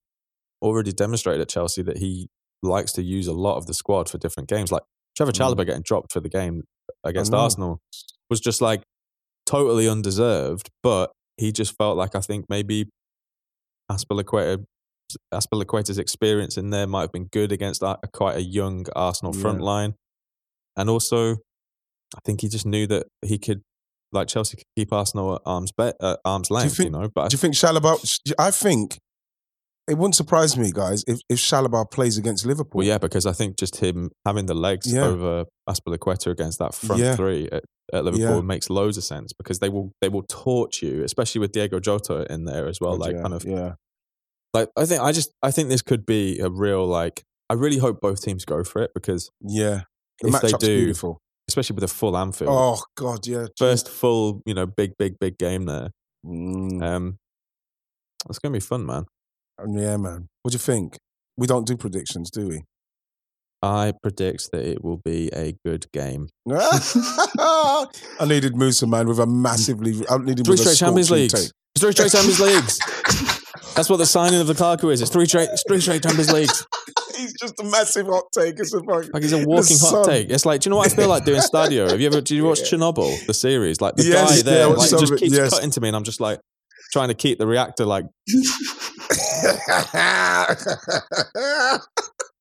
[0.60, 2.28] already demonstrated at Chelsea that he
[2.62, 4.72] likes to use a lot of the squad for different games.
[4.72, 4.82] Like
[5.16, 5.54] Trevor Mm.
[5.54, 6.64] Chalobah getting dropped for the game
[7.04, 7.32] against.
[7.32, 7.78] Arsenal
[8.28, 8.82] was just like
[9.44, 12.88] totally undeserved, but he just felt like I think maybe
[13.90, 14.64] Azpilicueta
[15.32, 19.40] Azpilicueta's experience in there might have been good against a, quite a young Arsenal Yeah.
[19.42, 19.94] front line,
[20.76, 21.36] and also
[22.16, 23.62] I think he just knew that he could.
[24.12, 27.08] Like Chelsea could keep Arsenal at arm's be- uh, arm's length, you, think- know.
[27.12, 28.20] But I Do you think Chalobah?
[28.38, 28.98] I think
[29.88, 32.78] it wouldn't surprise me, guys, if if Chalobah plays against Liverpool.
[32.78, 35.04] Well, yeah, because I think just him having the legs Yeah.
[35.04, 37.16] over Azpilicueta against that front Yeah.
[37.16, 38.40] three at, at Liverpool Yeah.
[38.42, 42.26] makes loads of sense because they will they will torch you, especially with Diogo Jota
[42.32, 42.96] in there as well.
[42.96, 43.74] God, like kind of yeah.
[44.54, 47.78] Like I think I just I think this could be a real like I really
[47.78, 49.82] hope both teams go for it because Yeah.
[50.22, 51.18] The if they do, beautiful.
[51.48, 53.46] especially with a full Anfield, Oh God, yeah.
[53.58, 55.90] first full you know big big big game there,
[56.26, 57.18] Mm, um,
[58.28, 59.04] it's gonna be fun, man.
[59.68, 60.28] yeah, man.
[60.42, 60.96] What do you think?
[61.36, 62.62] We don't do predictions, do we?
[63.62, 66.28] I predict that it will be a good game.
[66.50, 67.86] I
[68.26, 69.94] needed Musa, man, with a massively.
[70.08, 71.50] I needed Three straight Champions take.
[71.78, 72.80] Three straight Champions Leagues.
[73.76, 75.02] That's what the signing of the Lukaku is.
[75.02, 76.66] It's three straight, three straight Champions Leagues.
[77.16, 78.58] He's just a massive hot take.
[78.58, 79.12] It's a fuck.
[79.12, 80.04] Like he's a walking hot sun.
[80.04, 80.28] take.
[80.28, 81.90] It's like, do you know what I feel like doing Stadio?
[81.90, 82.20] Have you ever?
[82.20, 83.80] Did you watch Chernobyl, the series?
[83.80, 85.48] Like the Yes, guy there, watched like some just keeps yes.
[85.50, 86.40] cutting to me, and I'm just like
[86.92, 88.04] trying to keep the reactor like.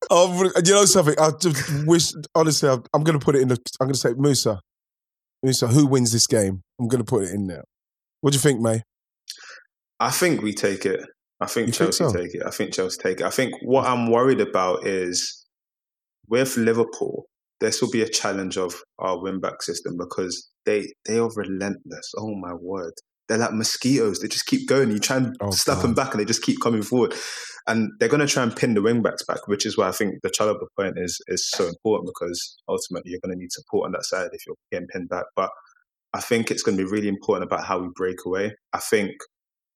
[0.09, 1.15] oh, you know something?
[1.17, 2.11] I just wish.
[2.35, 3.57] Honestly, I'm, I'm going to put it in the.
[3.79, 4.59] I'm going to say Musa.
[5.41, 6.61] Musa, who wins this game?
[6.81, 7.63] I'm going to put it in there.
[8.19, 8.81] What do you think, May?
[10.01, 10.99] I think we take it.
[11.41, 12.13] I think You think Chelsea so?
[12.13, 12.43] take it.
[12.45, 13.25] I think Chelsea take it.
[13.25, 15.45] I think what I'm worried about is
[16.27, 17.25] with Liverpool,
[17.59, 22.11] this will be a challenge of our wing back system because they they are relentless.
[22.17, 22.93] Oh my word.
[23.27, 24.19] They're like mosquitoes.
[24.19, 24.91] They just keep going.
[24.91, 25.83] You try and Oh, slap God.
[25.83, 27.13] them back and they just keep coming forward.
[27.67, 29.91] And they're going to try and pin the wing backs back, which is why I
[29.91, 33.87] think the Chalobah point is, is so important because ultimately you're going to need support
[33.87, 35.25] on that side if you're getting pinned back.
[35.35, 35.49] But
[36.13, 38.53] I think it's going to be really important about how we break away.
[38.73, 39.13] I think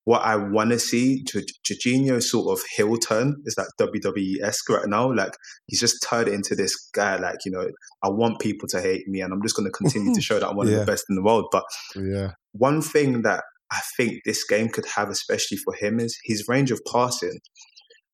[0.09, 4.67] what I want to see, J- Jorginho's sort of heel turn is that WWE esque
[4.69, 5.13] right now.
[5.13, 5.33] Like
[5.67, 7.67] he's just turned into this guy, like, you know,
[8.03, 10.49] I want people to hate me and I'm just going to continue to show that
[10.49, 11.45] I'm one of the best in the world.
[11.51, 11.63] But
[11.95, 12.31] Yeah.
[12.53, 16.71] one thing that I think this game could have, especially for him, is his range
[16.71, 17.37] of passing.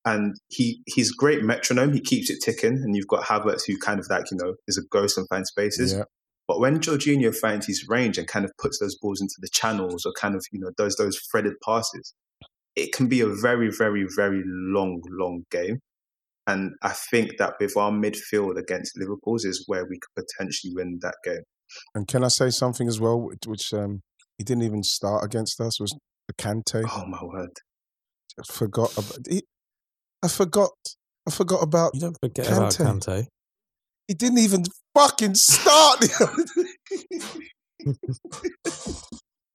[0.03, 1.93] And he he's great metronome.
[1.93, 2.73] He keeps it ticking.
[2.83, 5.49] And you've got Havertz, who kind of like, you know, is a ghost and finds
[5.49, 5.93] spaces.
[5.93, 6.03] Yeah.
[6.55, 10.05] But when Jorginho finds his range and kind of puts those balls into the channels
[10.05, 12.13] or kind of, you know, does those threaded passes,
[12.77, 15.79] it can be a very, very, very long, long game.
[16.47, 20.99] And I think that with our midfield against Liverpool's is where we could potentially win
[21.01, 21.43] that game.
[21.93, 23.99] And can I say something as well, which, which um,
[24.37, 25.93] he didn't even start against us was
[26.29, 26.85] the Kante.
[26.89, 27.49] Oh my word.
[28.39, 29.27] I forgot about.
[29.29, 29.43] He,
[30.23, 30.71] I forgot.
[31.27, 31.91] I forgot about.
[31.95, 33.25] You don't forget about Kante.
[34.05, 34.07] Kante.
[34.07, 36.05] He didn't even fucking start.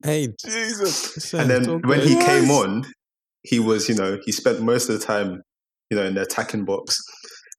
[0.02, 1.34] Hey, Jesus.
[1.34, 2.86] And then when he came on,
[3.42, 5.42] he was, you know, he spent most of the time,
[5.90, 6.96] you know, in the attacking box.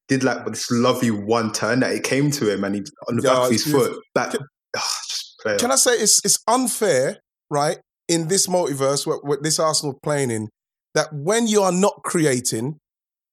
[0.08, 3.24] Did like this lovely one turn that it came to him and he on the
[3.24, 3.98] Yeah, back of his foot.
[4.16, 4.36] Back,
[4.76, 5.58] ah, just player.
[5.58, 7.20] Can I say it's it's unfair,
[7.50, 7.80] right?
[8.08, 10.50] In this multiverse, what, what this Arsenal playing in,
[10.96, 12.80] that when you are not creating,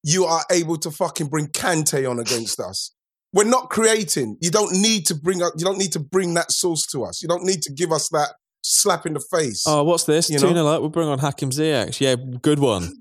[0.05, 2.93] you are able to fucking bring Kante on against us.
[3.33, 4.37] We're not creating.
[4.41, 5.53] You don't need to bring up.
[5.57, 7.23] You don't need to bring that source to us.
[7.23, 8.31] You don't need to give us that
[8.63, 9.65] slap in the face.
[9.67, 10.31] Oh, what's this?
[10.31, 10.55] You 2 know?
[10.55, 10.81] 0 up.
[10.81, 12.01] We'll bring on Hakim Ziyech.
[12.01, 12.89] Yeah, good one.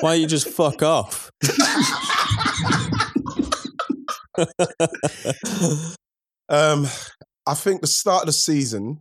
[0.00, 1.30] Why you just fuck off?
[6.50, 6.86] Um,
[7.46, 9.00] I think the start of the season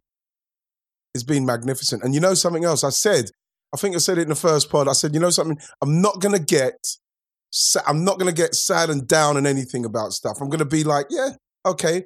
[1.13, 2.03] has been magnificent.
[2.03, 2.83] And you know something else?
[2.83, 3.25] I said,
[3.73, 4.87] I think I said it in the first pod.
[4.87, 5.57] I said, you know something?
[5.81, 6.99] I'm not gonna get, sa-
[7.85, 10.37] I'm not gonna get sad and down and anything about stuff.
[10.41, 11.29] I'm gonna be like, yeah,
[11.65, 12.03] okay,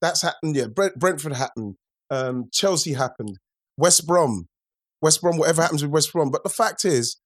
[0.00, 0.56] that's happened.
[0.56, 1.76] Yeah, Brent, Brentford happened.
[2.10, 3.36] Um, Chelsea happened.
[3.76, 4.46] West Brom,
[5.02, 5.36] West Brom.
[5.36, 6.30] Whatever happens with West Brom.
[6.30, 7.18] But the fact is,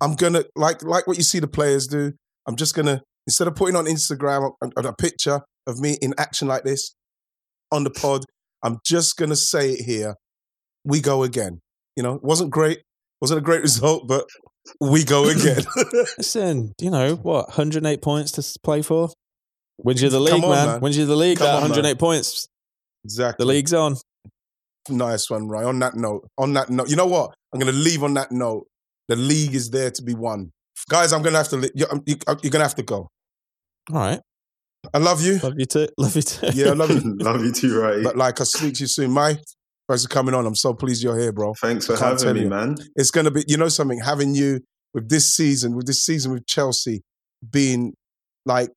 [0.00, 2.12] I'm gonna like like what you see the players do.
[2.46, 6.48] I'm just gonna instead of putting on Instagram a, a picture of me in action
[6.48, 6.94] like this
[7.72, 8.24] on the pod,
[8.62, 10.14] I'm just gonna say it here.
[10.84, 11.60] We go again.
[11.96, 12.82] You know, it wasn't great,
[13.20, 14.24] wasn't a great result, but
[14.80, 15.62] we go again.
[16.18, 17.48] Listen, you know what?
[17.48, 19.10] 108 points to play for.
[19.78, 20.66] Wins you the league, Come on, man.
[20.66, 20.80] man.
[20.80, 21.38] Wins you the league.
[21.38, 21.70] Come that on, man.
[21.70, 22.46] 108 points.
[23.04, 23.44] exactly.
[23.44, 23.96] The league's on.
[24.88, 25.64] Nice one, right?
[25.64, 27.34] On that note, on that note, you know what?
[27.52, 28.66] I'm going to leave on that note.
[29.08, 30.50] The league is there to be won,
[30.88, 31.12] guys.
[31.12, 31.56] I'm going to have to.
[31.56, 33.08] li- um, uh, You're, you- you're going to have to go.
[33.92, 34.20] All right.
[34.92, 35.38] I love you.
[35.38, 35.88] Love you too.
[35.98, 36.48] Love you too.
[36.54, 37.00] Yeah, I love you.
[37.18, 38.02] Love you too, right?
[38.04, 39.10] But like, I'll speak to you soon.
[39.12, 39.38] My
[39.88, 40.46] thanks for coming on.
[40.46, 41.54] I'm so pleased you're here, bro.
[41.60, 42.48] Thanks for having me, you.
[42.48, 42.76] man.
[42.96, 44.60] It's going to be, you know, something having you
[44.92, 47.02] with this season, with this season with Chelsea
[47.50, 47.94] being
[48.46, 48.70] like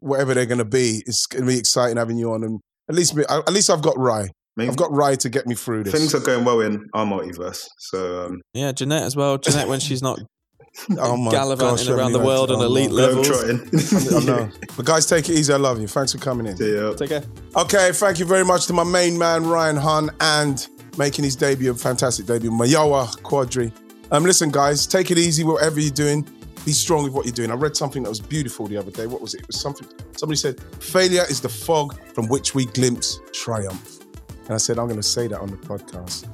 [0.00, 1.02] whatever they're going to be.
[1.06, 2.44] It's going to be exciting having you on.
[2.44, 4.28] And at least, me- at least I've got Rye.
[4.56, 5.94] Maybe I've got Rye to get me through this.
[5.94, 7.66] things are going well in our multiverse.
[7.78, 9.38] So um, Yeah, Jeanette as well.
[9.38, 10.20] Jeanette when she's not
[10.98, 13.28] Oh my gallivanting gosh, around the world on Oh elite my- levels.
[14.14, 14.50] I know.
[14.76, 15.52] But guys, take it easy.
[15.52, 15.86] I love you.
[15.86, 16.56] Thanks for coming in.
[16.56, 16.92] See ya.
[16.94, 17.24] Take care.
[17.56, 21.70] Okay, thank you very much to my main man, Ryan Hunn, and making his debut,
[21.70, 23.72] a fantastic debut, Mayowa Quadri.
[24.10, 26.26] Um, listen, guys, take it easy, whatever you're doing.
[26.64, 27.50] Be strong with what you're doing.
[27.50, 29.06] I read something that was beautiful the other day.
[29.06, 29.40] What was it?
[29.42, 29.86] It was something,
[30.16, 33.98] somebody said, failure is the fog from which we glimpse triumph.
[34.44, 36.28] And I said, I'm going to say that on the podcast.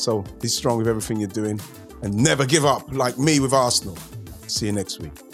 [0.00, 1.60] So be strong with everything you're doing
[2.02, 3.96] and never give up like me with Arsenal.
[4.46, 5.33] See you next week.